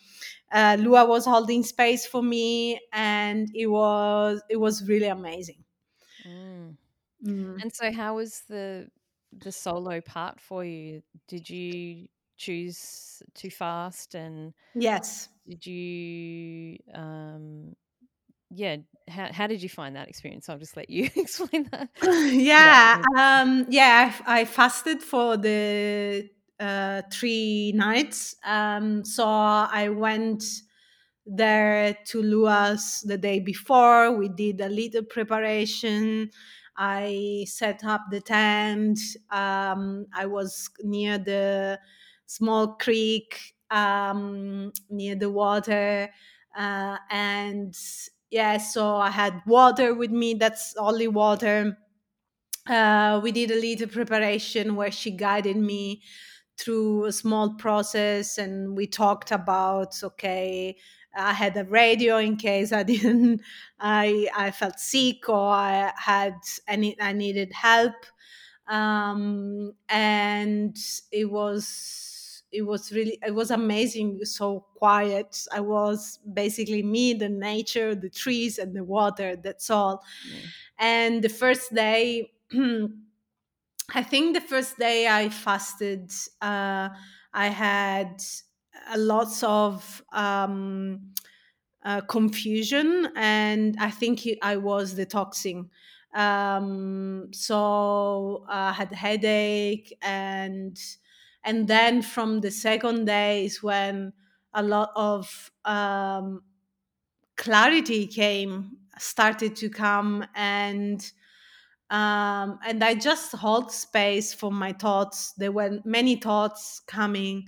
[0.52, 5.64] uh, lua was holding space for me and it was it was really amazing
[6.26, 6.78] Mm.
[7.24, 7.62] Mm.
[7.62, 8.90] And so, how was the
[9.32, 11.02] the solo part for you?
[11.28, 17.76] Did you choose too fast, and yes did you, um,
[18.56, 18.78] yeah?
[19.08, 20.50] How how did you find that experience?
[20.50, 21.90] I'll just let you explain that.
[22.04, 30.44] yeah um yeah I, I fasted for the uh three nights um so i went
[31.26, 36.30] there to luas the day before we did a little preparation
[36.78, 39.00] i set up the tent
[39.32, 41.80] um i was near the
[42.26, 46.10] small creek um near the water
[46.58, 47.76] uh, and
[48.30, 51.78] yeah so i had water with me that's only water.
[52.68, 56.02] Uh, we did a little preparation where she guided me
[56.58, 60.76] through a small process and we talked about okay
[61.16, 63.42] i had a radio in case i didn't
[63.80, 66.36] i i felt sick or i had
[66.68, 67.94] any i needed help.
[68.68, 70.76] Um and
[71.12, 72.15] it was
[72.56, 75.46] it was really it was amazing so quiet.
[75.52, 80.04] I was basically me the nature the trees and the water that's all.
[80.26, 80.54] Mm.
[80.80, 82.32] and the first day
[83.94, 86.12] i think the first day i fasted
[86.42, 86.90] uh,
[87.34, 88.22] i had
[88.90, 91.14] a lots of um,
[91.84, 95.70] uh, confusion and i think i was detoxing
[96.16, 100.80] um, so i had headache and
[101.46, 104.14] and then from the second day is when
[104.54, 106.44] a lot of um,
[107.36, 111.12] clarity came started to come and
[111.90, 115.34] um, and I just hold space for my thoughts.
[115.38, 117.46] There were many thoughts coming,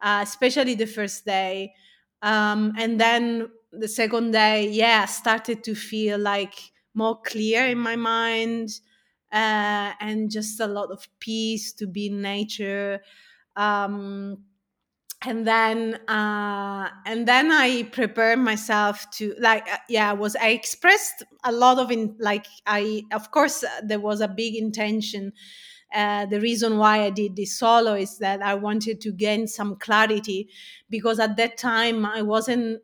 [0.00, 1.74] uh, especially the first day,
[2.22, 6.54] um, and then the second day, yeah, started to feel like
[6.94, 8.70] more clear in my mind
[9.32, 13.00] uh, and just a lot of peace to be in nature.
[13.56, 14.44] Um,
[15.24, 21.22] and then uh, and then I prepared myself to like uh, yeah was I expressed
[21.44, 25.32] a lot of in like I of course uh, there was a big intention
[25.94, 29.76] uh, the reason why I did this solo is that I wanted to gain some
[29.76, 30.48] clarity
[30.88, 32.80] because at that time I wasn't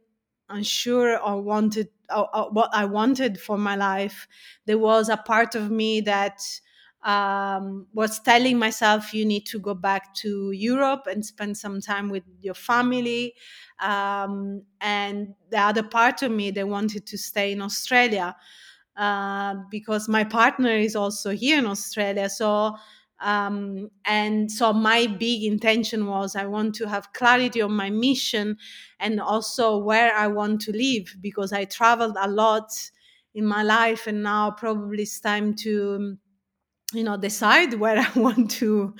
[0.50, 4.28] unsure or wanted or, or what I wanted for my life.
[4.66, 6.40] There was a part of me that
[7.04, 12.08] um, was telling myself you need to go back to Europe and spend some time
[12.08, 13.34] with your family.
[13.80, 18.36] Um, and the other part of me, they wanted to stay in Australia
[18.96, 22.28] uh, because my partner is also here in Australia.
[22.28, 22.76] So
[23.20, 28.56] um, and so my big intention was I want to have clarity on my mission
[29.00, 32.70] and also where I want to live because I traveled a lot
[33.34, 36.16] in my life and now probably it's time to
[36.92, 38.94] you know decide where I want to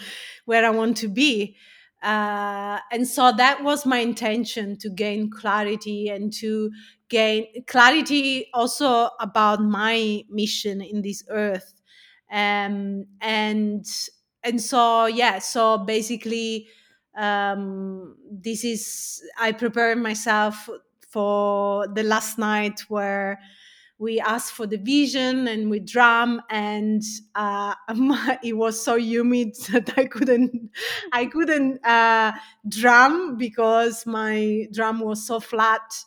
[0.45, 1.57] where I want to be.
[2.03, 6.71] Uh, and so that was my intention to gain clarity and to
[7.09, 11.75] gain clarity also about my mission in this earth
[12.31, 13.85] um, and
[14.45, 16.69] and so yeah so basically
[17.17, 20.69] um, this is i prepared myself
[21.09, 23.41] for the last night where
[23.99, 27.03] we asked for the vision and we drum and
[27.35, 27.75] uh,
[28.45, 30.71] it was so humid that i couldn't
[31.13, 32.33] i couldn't uh,
[32.69, 36.05] drum because my drum was so flat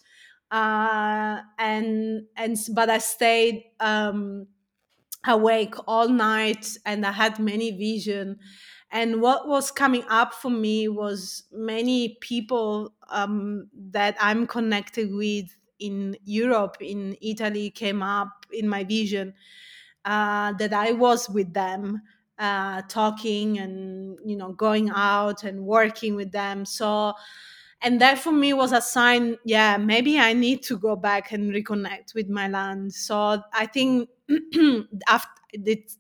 [0.52, 4.48] uh, and and but i stayed um,
[5.26, 8.40] awake all night and I had many vision.
[8.92, 15.46] And what was coming up for me was many people um, that I'm connected with
[15.82, 19.34] in Europe, in Italy, came up in my vision.
[20.04, 22.02] Uh, that I was with them,
[22.40, 26.66] uh, talking and you know going out and working with them.
[26.66, 27.14] So
[27.82, 31.52] and that for me was a sign yeah maybe i need to go back and
[31.52, 34.08] reconnect with my land so i think
[35.08, 35.30] after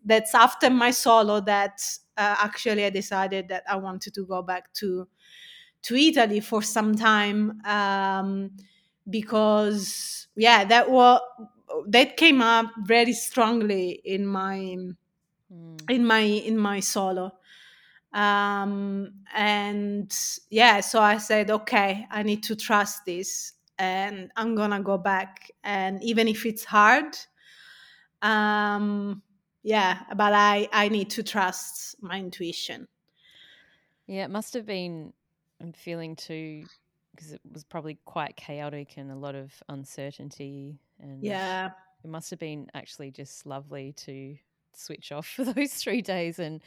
[0.05, 1.81] that's after my solo that
[2.17, 5.07] uh, actually i decided that i wanted to go back to
[5.81, 8.51] to italy for some time um,
[9.09, 11.21] because yeah that was
[11.87, 14.77] that came up very strongly in my
[15.51, 15.89] mm.
[15.89, 17.31] in my in my solo
[18.13, 20.13] um, and
[20.49, 25.49] yeah so i said okay i need to trust this and i'm gonna go back
[25.63, 27.17] and even if it's hard
[28.21, 29.21] um
[29.63, 32.87] yeah but i i need to trust my intuition
[34.07, 35.13] yeah it must have been
[35.61, 36.63] i'm feeling too
[37.21, 41.69] because it was probably quite chaotic and a lot of uncertainty and yeah
[42.03, 44.35] it must have been actually just lovely to
[44.73, 46.61] switch off for those three days and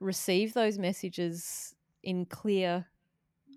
[0.00, 2.86] receive those messages in clear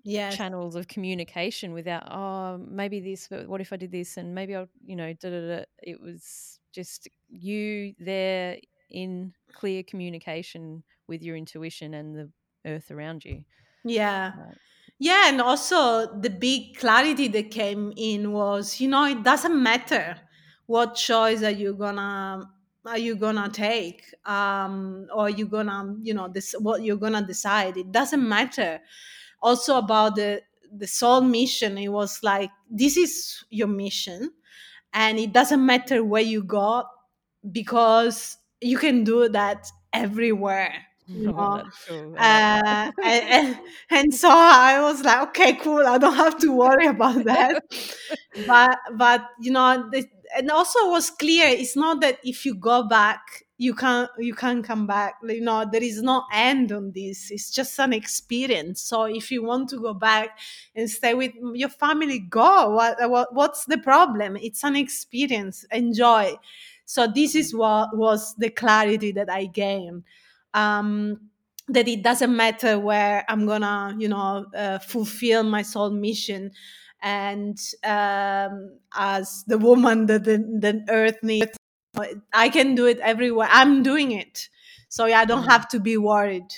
[0.04, 0.36] yes.
[0.36, 4.54] channels of communication without oh maybe this but what if i did this and maybe
[4.54, 5.64] i'll you know da, da, da.
[5.82, 8.58] it was just you there
[8.90, 12.30] in clear communication with your intuition and the
[12.66, 13.42] earth around you
[13.84, 14.56] yeah right.
[14.98, 20.16] Yeah and also the big clarity that came in was you know it doesn't matter
[20.66, 22.48] what choice are you gonna
[22.86, 27.76] are you gonna take um or you gonna you know this what you're gonna decide.
[27.76, 28.80] It doesn't matter.
[29.42, 30.42] Also about the
[30.72, 34.30] the soul mission it was like this is your mission
[34.94, 36.84] and it doesn't matter where you go
[37.52, 41.62] because you can do that everywhere you know?
[41.90, 43.58] oh, uh, and, and,
[43.90, 45.86] and, so I was like, okay, cool.
[45.86, 47.62] I don't have to worry about that.
[48.46, 50.04] but but you know, the,
[50.36, 51.46] and also was clear.
[51.48, 55.14] It's not that if you go back, you can't you can't come back.
[55.22, 57.30] You know, there is no end on this.
[57.30, 58.80] It's just an experience.
[58.82, 60.38] So if you want to go back
[60.74, 62.70] and stay with your family, go.
[62.70, 64.36] What, what what's the problem?
[64.36, 65.64] It's an experience.
[65.70, 66.36] Enjoy.
[66.84, 70.04] So this is what was the clarity that I gained
[70.56, 71.20] um,
[71.68, 76.50] that it doesn't matter where I'm gonna, you know, uh, fulfill my soul mission.
[77.02, 81.56] And um, as the woman that the, the earth needs,
[82.32, 83.48] I can do it everywhere.
[83.50, 84.48] I'm doing it.
[84.88, 85.50] So yeah, I don't mm.
[85.50, 86.50] have to be worried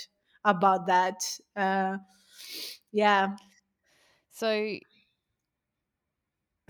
[0.45, 1.21] about that.
[1.57, 1.99] Uh,
[2.93, 3.29] yeah.
[4.31, 4.79] So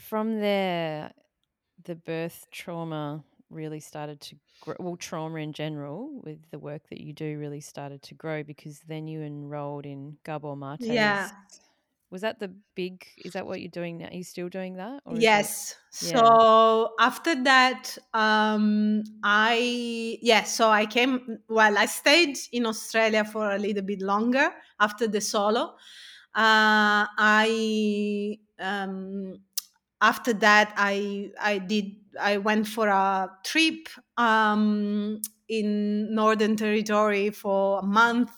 [0.00, 1.12] from there,
[1.84, 4.36] the birth trauma really started to
[4.78, 8.80] well, trauma in general with the work that you do really started to grow because
[8.88, 11.30] then you enrolled in Gabor Mate's yeah.
[12.10, 15.02] was that the big is that what you're doing now are you still doing that
[15.14, 16.18] yes it, yeah.
[16.18, 23.50] so after that um i yeah so i came well i stayed in australia for
[23.52, 24.50] a little bit longer
[24.80, 25.74] after the solo
[26.34, 29.34] uh i um
[30.00, 37.80] after that i i did i went for a trip um in northern territory for
[37.80, 38.30] a month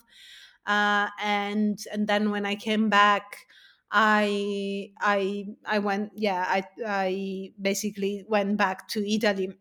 [0.67, 3.47] uh, and and then when i came back
[3.91, 9.53] i i i went yeah i i basically went back to italy.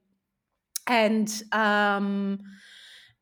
[0.87, 2.39] And um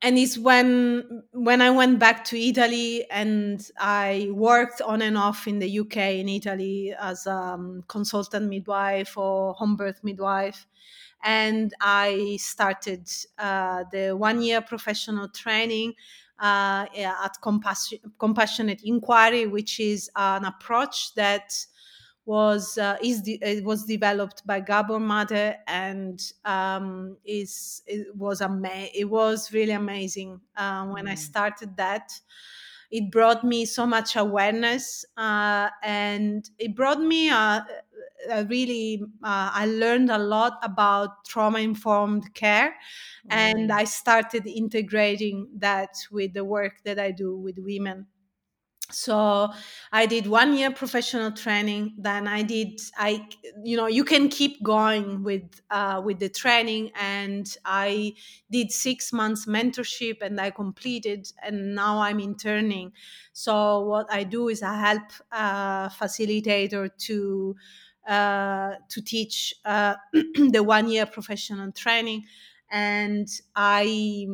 [0.02, 5.48] and it's when when i went back to italy and i worked on and off
[5.48, 10.68] in the uk in italy as a um, consultant midwife or home birth midwife.
[11.24, 15.94] And i started uh, the one year professional training
[16.40, 17.38] uh, at
[18.20, 21.54] compassionate inquiry which is an approach that
[22.28, 28.42] was uh, is de- it was developed by Gabor Mate and um, is it was
[28.42, 31.12] ama- it was really amazing uh, when mm.
[31.12, 32.12] I started that.
[32.92, 37.66] It brought me so much awareness uh, and it brought me a,
[38.30, 43.30] a really uh, I learned a lot about trauma informed care mm.
[43.30, 48.08] and I started integrating that with the work that I do with women
[48.90, 49.50] so
[49.92, 53.28] i did one year professional training then i did i
[53.62, 58.14] you know you can keep going with uh, with the training and i
[58.50, 62.92] did six months mentorship and i completed and now i'm interning.
[63.34, 67.56] So what i do is i help a facilitator to
[68.08, 72.24] uh, to teach uh, the one year professional training
[72.70, 74.26] and i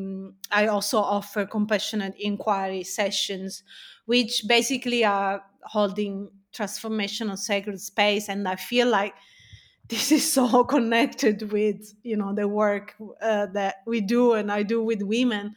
[0.51, 3.63] i also offer compassionate inquiry sessions
[4.05, 8.29] which basically are holding transformational sacred space.
[8.29, 9.13] And i feel like
[9.89, 14.63] this is so connected with you know the work uh, that we do and i
[14.63, 15.55] do with women.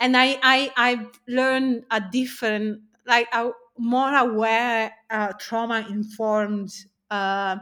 [0.00, 6.72] And i i i've learned a different like a more aware uh, trauma informed
[7.10, 7.56] uh,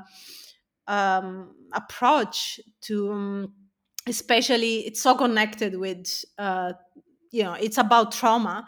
[0.87, 3.53] um, approach to um,
[4.07, 6.73] especially it's so connected with uh,
[7.31, 8.67] you know it's about trauma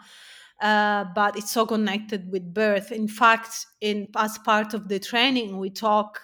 [0.61, 2.91] uh, but it's so connected with birth.
[2.91, 6.21] In fact, in as part of the training, we talk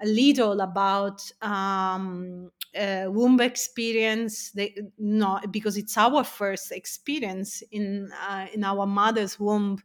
[0.00, 4.52] a little about um, uh, womb experience.
[4.52, 9.82] They, no, because it's our first experience in uh, in our mother's womb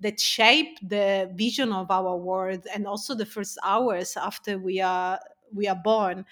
[0.00, 5.18] that shape the vision of our world, and also the first hours after we are
[5.52, 6.24] we are born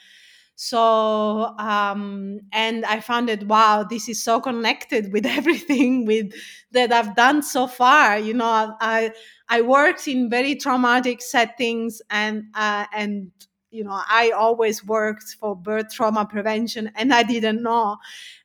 [0.56, 6.32] so um and i found it wow this is so connected with everything with
[6.70, 9.10] that i've done so far you know i
[9.48, 13.30] i worked in very traumatic settings and uh, and
[13.70, 17.96] you know i always worked for birth trauma prevention and i didn't know.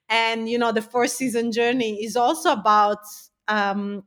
[0.10, 3.00] And you know the four season journey is also about
[3.48, 4.04] um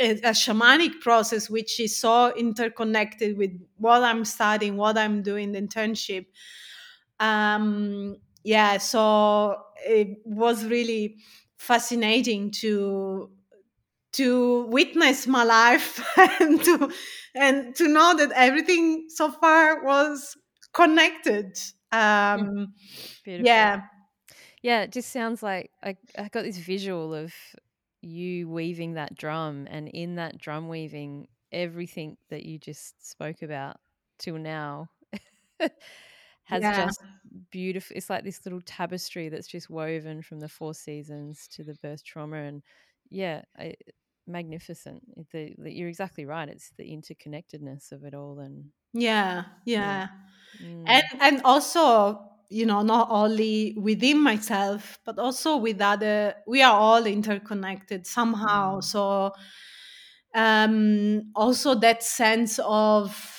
[0.00, 5.52] a, a shamanic process which is so interconnected with what i'm studying what i'm doing
[5.52, 6.26] the internship
[7.20, 11.16] um, yeah, so it was really
[11.56, 13.30] fascinating to
[14.12, 16.02] to witness my life
[16.40, 16.92] and to
[17.34, 20.36] and to know that everything so far was
[20.72, 21.58] connected.
[21.92, 22.74] Um,
[23.24, 23.46] Beautiful.
[23.46, 23.80] Yeah,
[24.62, 24.82] yeah.
[24.82, 27.32] It just sounds like I, I got this visual of
[28.00, 33.76] you weaving that drum, and in that drum weaving, everything that you just spoke about
[34.18, 34.88] till now
[36.46, 36.86] has yeah.
[36.86, 37.00] just
[37.50, 41.74] beautiful it's like this little tapestry that's just woven from the four seasons to the
[41.82, 42.62] birth trauma and
[43.10, 43.74] yeah I,
[44.26, 50.08] magnificent the, the, you're exactly right it's the interconnectedness of it all and yeah yeah,
[50.60, 50.68] yeah.
[50.68, 50.84] Mm.
[50.86, 56.72] and and also you know not only within myself but also with other we are
[56.72, 58.84] all interconnected somehow mm.
[58.84, 59.32] so
[60.34, 63.35] um also that sense of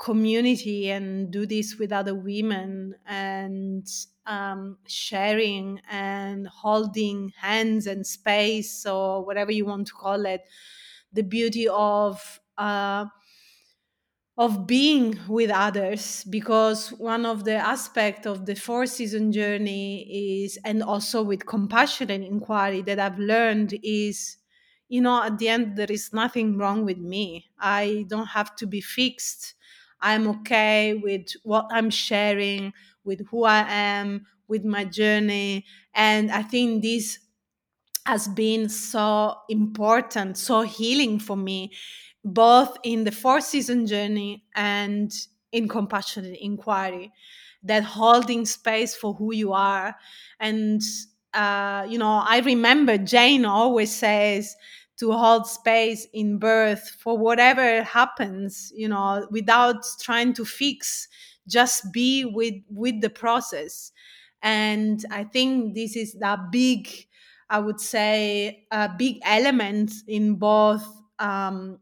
[0.00, 3.86] community and do this with other women and
[4.26, 10.42] um, sharing and holding hands and space or whatever you want to call it
[11.12, 13.06] the beauty of uh,
[14.38, 16.24] of being with others.
[16.24, 22.22] Because one of the aspect of the four season journey is and also with compassionate
[22.22, 24.36] inquiry that i've learned is
[24.88, 27.46] you know at the end there is nothing wrong with me.
[27.58, 29.54] I don't have to be fixed
[30.02, 32.72] I'm okay with what I'm sharing,
[33.04, 35.66] with who I am, with my journey.
[35.94, 37.18] And I think this
[38.06, 41.72] has been so important, so healing for me
[42.24, 45.12] both in the four season journey and
[45.52, 47.12] in compassionate inquiry
[47.64, 49.96] that holding space for who you are
[50.40, 50.82] and
[51.34, 54.54] uh, you know i remember jane always says
[55.00, 61.08] to hold space in birth for whatever happens you know without trying to fix
[61.48, 63.92] just be with with the process
[64.42, 66.88] and i think this is that big
[67.48, 70.86] i would say a big element in both
[71.18, 71.78] um,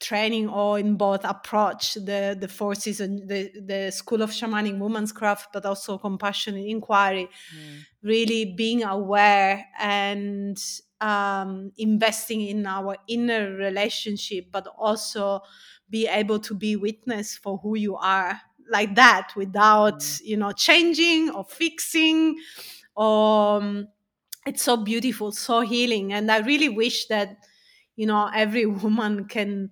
[0.00, 5.12] training or in both approach the the four season the the school of shamanic woman's
[5.12, 7.78] craft but also compassionate inquiry mm.
[8.02, 10.58] really being aware and
[11.00, 15.40] um, investing in our inner relationship but also
[15.88, 18.40] be able to be witness for who you are
[18.70, 20.20] like that without mm.
[20.24, 22.36] you know changing or fixing
[22.96, 23.88] or um,
[24.46, 27.38] it's so beautiful so healing and i really wish that
[27.96, 29.70] you know every woman can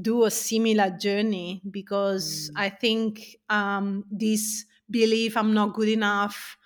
[0.00, 2.60] do a similar journey because mm.
[2.60, 6.56] I think um, this belief I'm not good enough,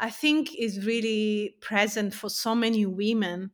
[0.00, 3.50] I think is really present for so many women,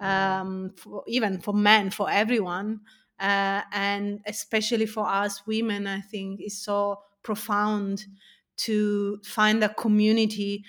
[0.00, 2.80] um, for, even for men, for everyone.
[3.18, 8.06] Uh, and especially for us women, I think is so profound
[8.58, 10.64] to find a community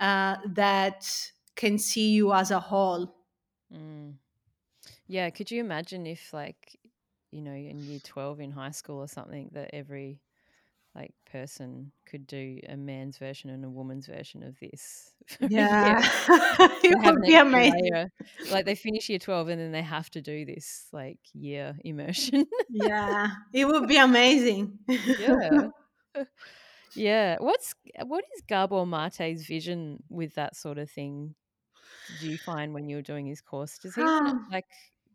[0.00, 1.08] uh, that
[1.54, 3.14] can see you as a whole.
[3.72, 4.14] Mm.
[5.06, 6.78] Yeah, could you imagine if like
[7.32, 10.20] you know, in year 12 in high school or something that every
[10.94, 15.10] like person could do a man's version and a woman's version of this.
[15.40, 16.00] Yeah.
[16.82, 17.90] it would be amazing.
[17.92, 18.12] Layer.
[18.50, 22.44] Like they finish year 12 and then they have to do this like year immersion.
[22.68, 23.28] yeah.
[23.52, 24.78] It would be amazing.
[24.88, 25.68] yeah.
[26.94, 27.36] Yeah.
[27.38, 27.74] What's
[28.04, 31.34] what is Gabor Mate's vision with that sort of thing?
[32.20, 33.78] Do you find when you're doing his course?
[33.78, 34.66] Does he um like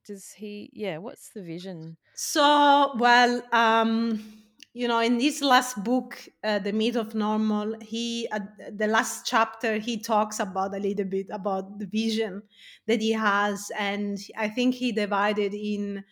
[0.05, 4.23] does he yeah what's the vision so well um
[4.73, 8.39] you know in his last book uh, the myth of normal he uh,
[8.71, 12.43] the last chapter he talks about a little bit about the vision
[12.85, 16.03] that he has and i think he divided in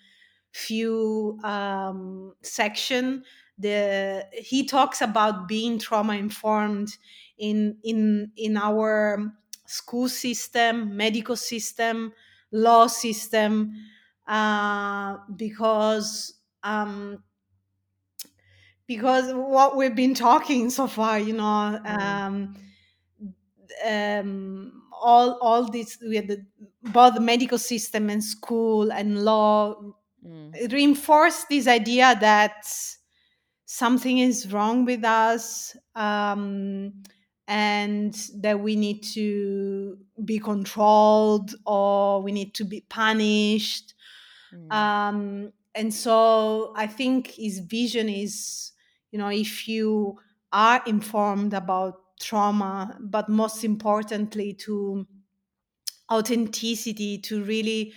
[0.52, 3.24] few um section.
[3.58, 6.98] The he talks about being trauma informed
[7.38, 9.34] in in in our
[9.66, 12.14] school system medical system
[12.52, 13.74] law system
[14.28, 17.24] uh, because um,
[18.88, 22.00] because what we've been talking so far, you know, mm.
[22.00, 22.56] um,
[23.86, 26.46] um, all all this the,
[26.84, 29.76] both the medical system and school and law
[30.26, 30.72] mm.
[30.72, 32.66] reinforce this idea that
[33.66, 36.94] something is wrong with us um,
[37.48, 43.94] and that we need to be controlled or we need to be punished.
[44.54, 44.72] Mm.
[44.72, 48.72] Um, and so I think his vision is,
[49.16, 50.20] you know, if you
[50.52, 55.08] are informed about trauma, but most importantly, to
[56.12, 57.94] authenticity, to really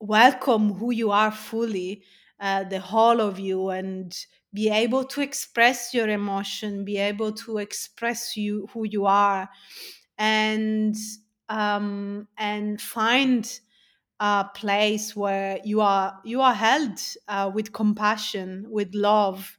[0.00, 2.02] welcome who you are fully,
[2.40, 4.16] uh, the whole of you, and
[4.52, 9.48] be able to express your emotion be able to express you who you are
[10.18, 10.96] and
[11.50, 13.60] um, and find
[14.18, 16.98] a place where you are you are held
[17.28, 19.57] uh, with compassion with love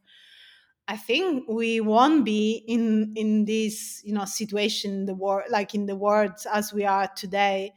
[0.90, 5.76] i think we won't be in in this you know situation in the world like
[5.76, 7.74] in the world as we are today.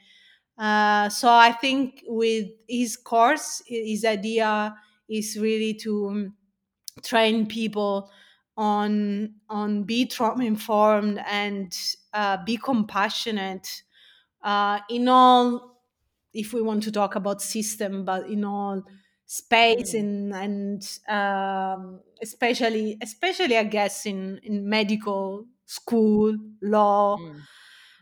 [0.59, 4.75] Uh, so i think with his course his idea
[5.09, 6.33] is really to
[7.03, 8.11] train people
[8.57, 11.77] on on be trauma informed and
[12.13, 13.83] uh, be compassionate
[14.45, 15.81] uh, in all
[16.35, 18.83] if we want to talk about system but in all
[19.33, 20.35] space mm.
[20.35, 27.41] and um, especially especially i guess in in medical school law mm.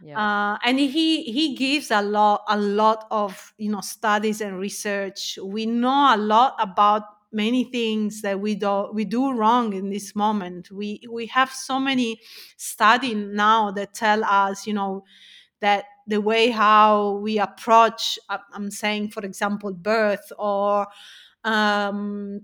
[0.03, 0.19] yeah.
[0.19, 5.39] uh, and he he gives a lot a lot of you know studies and research
[5.45, 10.17] we know a lot about many things that we do we do wrong in this
[10.17, 12.19] moment we we have so many
[12.57, 15.05] studies now that tell us you know
[15.61, 18.19] that the way how we approach
[18.55, 20.87] i'm saying for example birth or
[21.45, 22.43] um,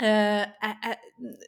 [0.00, 0.94] uh, uh,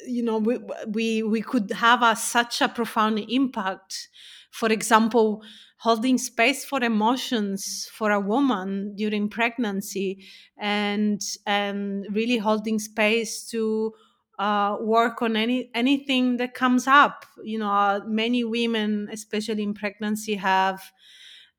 [0.07, 4.09] you know we, we we could have a, such a profound impact.
[4.51, 5.43] For example
[5.78, 10.24] holding space for emotions for a woman during pregnancy
[10.59, 13.93] and and really holding space to
[14.41, 17.24] uh, work on any anything that comes up.
[17.45, 20.82] You know uh, many women especially in pregnancy have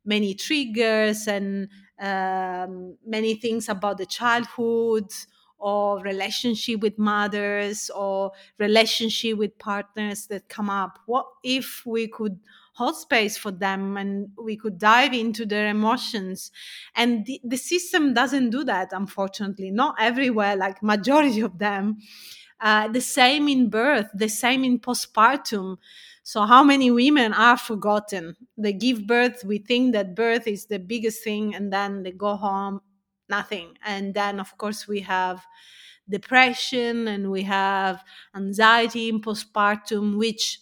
[0.06, 5.08] many triggers and um, many things about the childhood
[5.58, 10.98] or relationship with mothers or relationship with partners that come up.
[11.06, 12.40] What if we could
[12.74, 16.52] hold space for them and we could dive into their emotions?
[16.96, 19.70] And the, the system doesn't do that unfortunately.
[19.70, 22.00] Not everywhere like majority of them
[22.62, 25.78] uh, the same in birth the same in postpartum
[26.24, 30.80] so how many women are forgotten they give birth we think that birth is the
[30.80, 32.82] biggest thing and then they go home
[33.30, 35.44] nothing and then of course we have
[36.10, 38.04] depression and we have
[38.36, 40.60] anxiety in postpartum which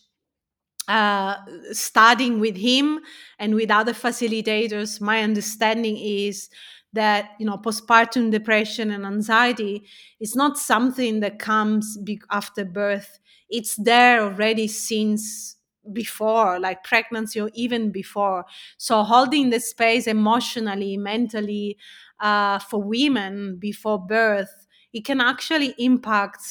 [0.87, 1.35] uh,
[1.71, 2.99] studying with him
[3.37, 6.49] and with other facilitators, my understanding is
[6.93, 9.85] that you know postpartum depression and anxiety
[10.19, 11.97] is not something that comes
[12.31, 13.18] after birth.
[13.49, 15.55] It's there already since
[15.91, 18.45] before, like pregnancy or even before.
[18.77, 21.77] So holding the space emotionally, mentally
[22.19, 26.41] uh, for women before birth, it can actually impact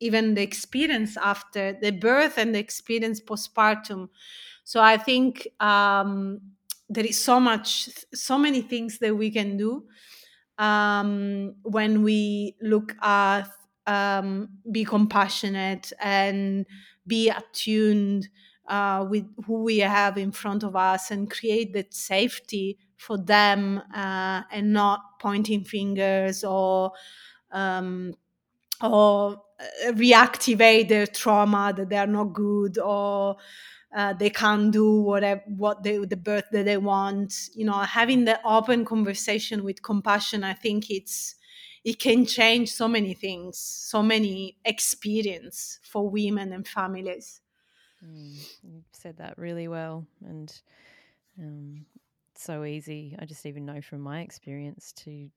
[0.00, 4.08] even the experience after the birth and the experience postpartum.
[4.64, 6.40] So I think um,
[6.88, 9.84] there is so much, so many things that we can do
[10.58, 13.48] um, when we look at
[13.86, 16.66] um, be compassionate and
[17.06, 18.28] be attuned
[18.68, 23.82] uh, with who we have in front of us and create that safety for them
[23.94, 26.92] uh, and not pointing fingers or
[27.52, 28.14] um,
[28.82, 33.36] or uh, reactivate their trauma that they are not good or
[33.94, 37.34] uh, they can't do whatever what they the birth that they want.
[37.54, 41.34] You know having the open conversation with compassion i think it's
[41.84, 47.40] it can change so many things so many experience for women and families
[48.04, 50.60] mm, you said that really well and
[51.38, 51.84] um,
[52.34, 55.28] so easy i just even know from my experience to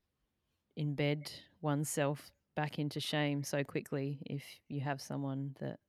[0.80, 1.30] embed
[1.62, 5.80] oneself back into shame so quickly if you have someone that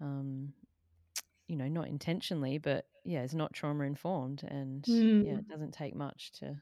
[0.00, 0.52] um
[1.48, 5.24] you know not intentionally but yeah is not trauma informed and mm.
[5.24, 6.56] yeah it doesn't take much to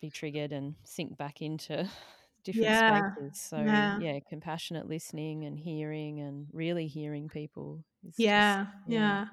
[0.00, 1.88] be triggered and sink back into
[2.44, 3.12] different yeah.
[3.12, 3.98] spaces so yeah.
[3.98, 4.18] yeah.
[4.28, 9.26] compassionate listening and hearing and really hearing people yeah, just, yeah yeah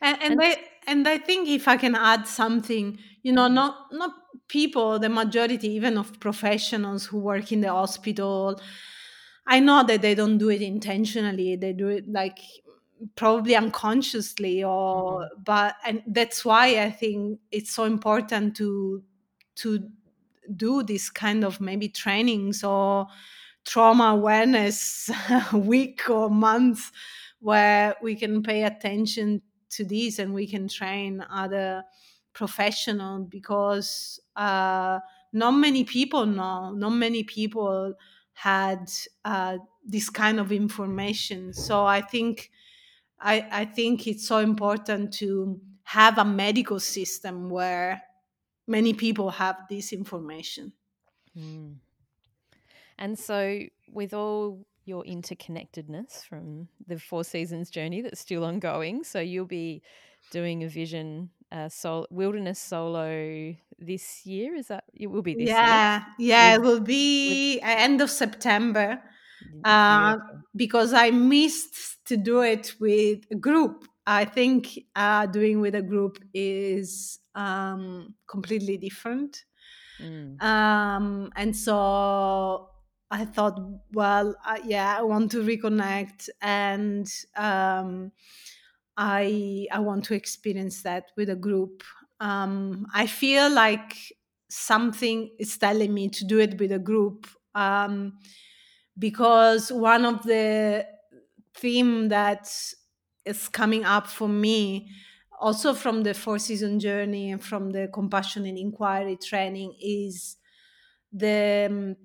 [0.00, 0.56] and, and, and they
[0.86, 4.12] and I think if I can add something, you know, not not
[4.48, 8.60] people, the majority even of professionals who work in the hospital,
[9.46, 11.56] I know that they don't do it intentionally.
[11.56, 12.38] They do it like
[13.16, 15.42] probably unconsciously or mm-hmm.
[15.44, 19.02] but and that's why I think it's so important to
[19.56, 19.88] to
[20.56, 23.06] do this kind of maybe trainings or
[23.64, 25.10] trauma awareness
[25.52, 26.90] week or month
[27.40, 31.84] where we can pay attention to this and we can train other
[32.32, 34.98] professional because uh,
[35.32, 37.92] not many people know not many people
[38.32, 38.90] had
[39.24, 41.52] uh, this kind of information.
[41.52, 42.50] So i think
[43.20, 48.02] I, I think it's so important to have a medical system where
[48.68, 50.72] many people have this information
[51.36, 51.74] mm.
[52.98, 53.60] and so
[53.92, 59.04] with all your interconnectedness from the Four Seasons journey that's still ongoing.
[59.04, 59.82] So you'll be
[60.32, 64.54] doing a vision uh, sol- wilderness solo this year.
[64.56, 66.30] Is that it will be this yeah, year?
[66.30, 69.00] Yeah, it will be with, end of September.
[69.62, 70.16] Uh,
[70.56, 73.84] because I missed to do it with a group.
[74.08, 79.44] I think uh, doing with a group is um, completely different.
[80.00, 80.42] Mm.
[80.42, 82.70] Um, and so
[83.10, 83.60] I thought,
[83.92, 87.06] well, uh, yeah, I want to reconnect, and
[87.36, 88.12] um,
[88.96, 91.82] I I want to experience that with a group.
[92.18, 93.94] Um, I feel like
[94.48, 98.18] something is telling me to do it with a group um,
[98.98, 100.86] because one of the
[101.54, 102.50] theme that
[103.28, 104.90] is coming up for me
[105.40, 110.36] also from the four season journey and from the compassionate inquiry training is
[111.12, 111.96] the um,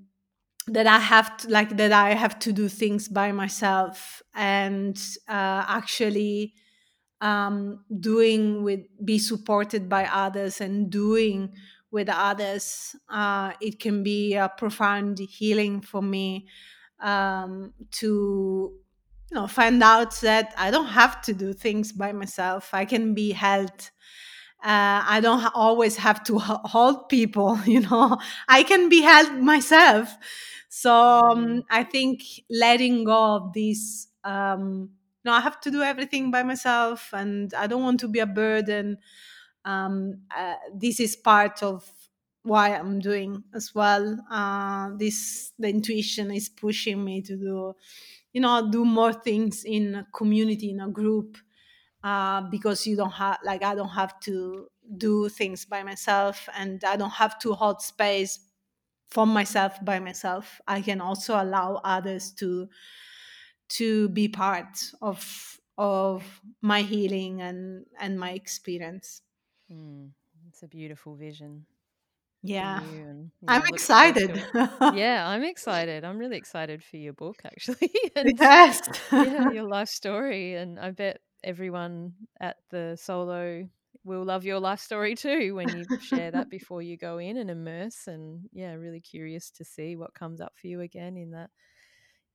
[0.67, 4.97] that I have to like that I have to do things by myself and
[5.28, 6.53] uh, actually
[7.21, 11.53] um, doing with be supported by others and doing
[11.91, 12.95] with others.
[13.09, 16.47] Uh, it can be a profound healing for me
[17.01, 18.74] um, to
[19.34, 22.69] you know find out that I don't have to do things by myself.
[22.71, 23.89] I can be held
[24.63, 28.17] uh, I don't always have to hold people, you know,
[28.47, 30.15] I can be held myself.
[30.69, 31.59] So um, mm-hmm.
[31.69, 34.91] I think letting go of this, um,
[35.25, 38.25] no, I have to do everything by myself and I don't want to be a
[38.25, 38.99] burden.
[39.65, 41.84] Um, uh, this is part of
[42.43, 44.17] why I'm doing as well.
[44.31, 47.73] Uh, this the intuition is pushing me to do,
[48.34, 51.38] you know, do more things in a community in a group,
[52.03, 56.84] uh, because you don't have like I don't have to do things by myself, and
[56.84, 58.39] I don't have to hold space
[59.09, 60.59] for myself by myself.
[60.67, 62.69] I can also allow others to
[63.69, 69.21] to be part of of my healing and and my experience.
[69.71, 70.11] Mm,
[70.47, 71.65] it's a beautiful vision.
[72.43, 72.81] Yeah.
[72.81, 74.43] And, I'm excited.
[74.93, 76.03] yeah, I'm excited.
[76.03, 77.89] I'm really excited for your book, actually.
[78.15, 78.81] and, yes.
[79.11, 80.55] yeah, your life story.
[80.55, 83.67] And I bet everyone at the solo
[84.03, 87.49] will love your life story too when you share that before you go in and
[87.49, 88.07] immerse.
[88.07, 91.49] And yeah, really curious to see what comes up for you again in that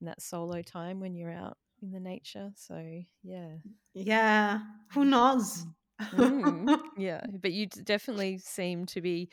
[0.00, 2.50] in that solo time when you're out in the nature.
[2.56, 2.82] So
[3.22, 3.56] yeah.
[3.92, 4.60] Yeah.
[4.92, 5.66] Who knows?
[6.00, 9.28] mm, yeah, but you definitely seem to be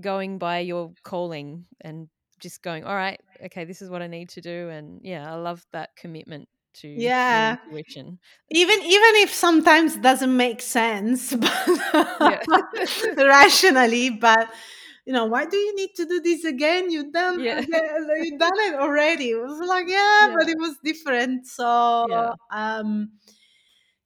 [0.00, 2.08] going by your calling and
[2.40, 4.68] just going, all right, okay, this is what I need to do.
[4.68, 8.18] And yeah, I love that commitment to yeah intuition.
[8.50, 11.34] Even even if sometimes doesn't make sense,
[11.92, 12.66] but
[13.16, 14.48] rationally, but
[15.04, 16.90] you know, why do you need to do this again?
[16.90, 17.60] You've done yeah.
[17.60, 19.30] you've done it already.
[19.30, 20.34] It was like, yeah, yeah.
[20.36, 21.46] but it was different.
[21.46, 22.32] So yeah.
[22.50, 23.10] um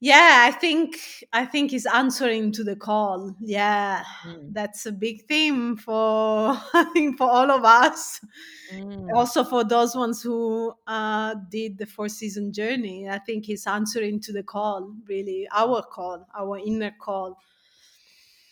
[0.01, 4.53] yeah i think i think he's answering to the call yeah mm.
[4.53, 8.20] that's a big theme for i think for all of us
[8.74, 9.09] mm.
[9.14, 14.20] also for those ones who uh, did the four season journey i think he's answering
[14.20, 17.38] to the call really our call our inner call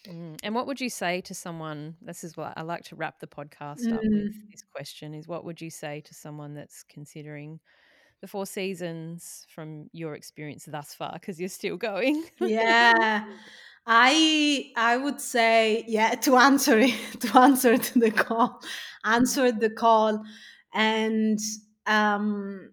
[0.08, 0.38] mm.
[0.42, 3.26] and what would you say to someone this is what i like to wrap the
[3.26, 4.32] podcast up with mm.
[4.50, 7.60] this question is what would you say to someone that's considering
[8.24, 11.12] the four seasons from your experience thus far?
[11.12, 12.24] Because you're still going.
[12.40, 13.26] Yeah.
[13.86, 18.62] I i would say yeah to answer it to answer to the call
[19.04, 20.24] answer the call.
[20.72, 21.38] And
[21.86, 22.72] um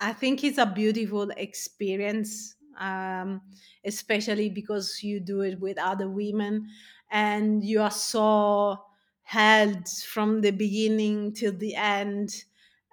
[0.00, 3.40] i think it's a beautiful experience um
[3.84, 6.66] especially because you do it with other women
[7.12, 8.76] and you are so
[9.22, 12.44] held from the beginning till the end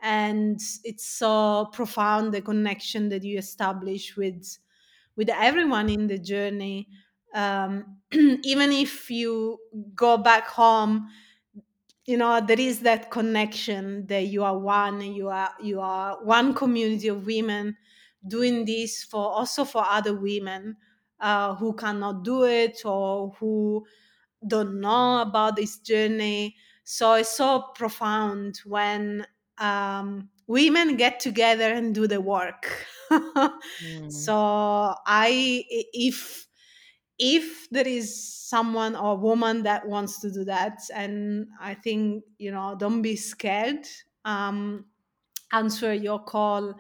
[0.04, 4.60] and it's so profound the connection that you establish with
[5.16, 6.90] with everyone in the journey.
[7.34, 9.58] Um, even if you
[9.96, 11.10] go back home
[12.06, 16.54] you know there is that connection that you are one you are you are one
[16.54, 17.76] community of women
[18.28, 20.76] doing this for also for other women
[21.20, 23.86] uh, who cannot do it or who
[24.48, 26.56] don't know about this journey.
[26.84, 29.26] So it's so profound when
[29.58, 32.86] um, women get together and do the work.
[33.12, 34.12] mm.
[34.12, 36.48] So I, if
[37.20, 42.52] if there is someone or woman that wants to do that, and I think you
[42.52, 43.86] know, don't be scared.
[44.26, 44.86] Um,
[45.52, 46.72] answer your call.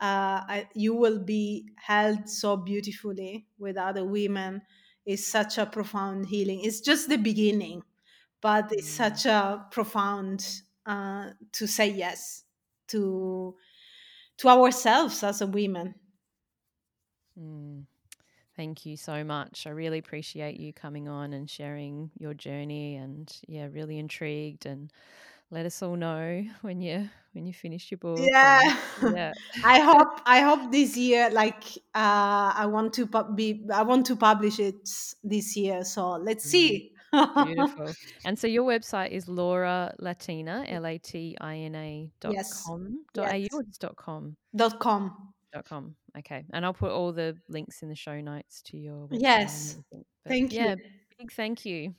[0.00, 4.62] Uh, I, you will be held so beautifully with other women.
[5.06, 6.60] It's such a profound healing.
[6.64, 7.82] It's just the beginning,
[8.40, 8.96] but it's mm.
[8.96, 10.44] such a profound
[10.86, 12.44] uh, to say yes
[12.88, 13.54] to
[14.38, 15.94] to ourselves as a women.
[17.38, 17.84] Mm.
[18.56, 19.66] Thank you so much.
[19.66, 24.92] I really appreciate you coming on and sharing your journey and yeah, really intrigued and
[25.50, 28.20] let us all know when you when you finish your book.
[28.20, 28.76] Yeah.
[29.02, 29.32] And, yeah.
[29.64, 31.64] I hope I hope this year like
[31.94, 34.88] uh I want to pub- be I want to publish it
[35.24, 35.84] this year.
[35.84, 36.50] So let's mm.
[36.50, 36.90] see.
[37.44, 37.92] Beautiful.
[38.24, 42.64] And so your website is Laura Latina, L A T I N A dot yes.
[42.66, 43.48] com dot yes.
[43.52, 44.36] au or just dot com?
[44.54, 45.32] Dot com.
[45.52, 45.94] Dot com.
[46.18, 46.44] Okay.
[46.52, 49.20] And I'll put all the links in the show notes to your website.
[49.20, 49.78] Yes.
[50.26, 50.60] thank you.
[50.60, 50.74] Yeah,
[51.18, 51.94] big thank you.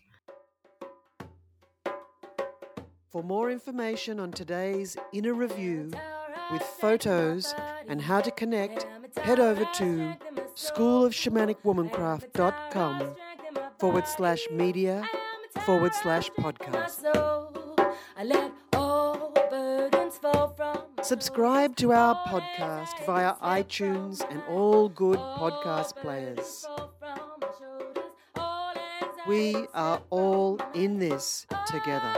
[3.11, 5.91] For more information on today's inner review
[6.51, 7.55] with photos
[7.87, 8.85] and how to connect,
[9.17, 10.15] head over to
[10.55, 13.15] schoolofshamanicwomancraft.com
[13.79, 15.03] forward slash media
[15.65, 17.01] forward slash podcast.
[21.01, 26.65] Subscribe to our podcast via iTunes and all good podcast players.
[29.27, 32.15] We are all in this together.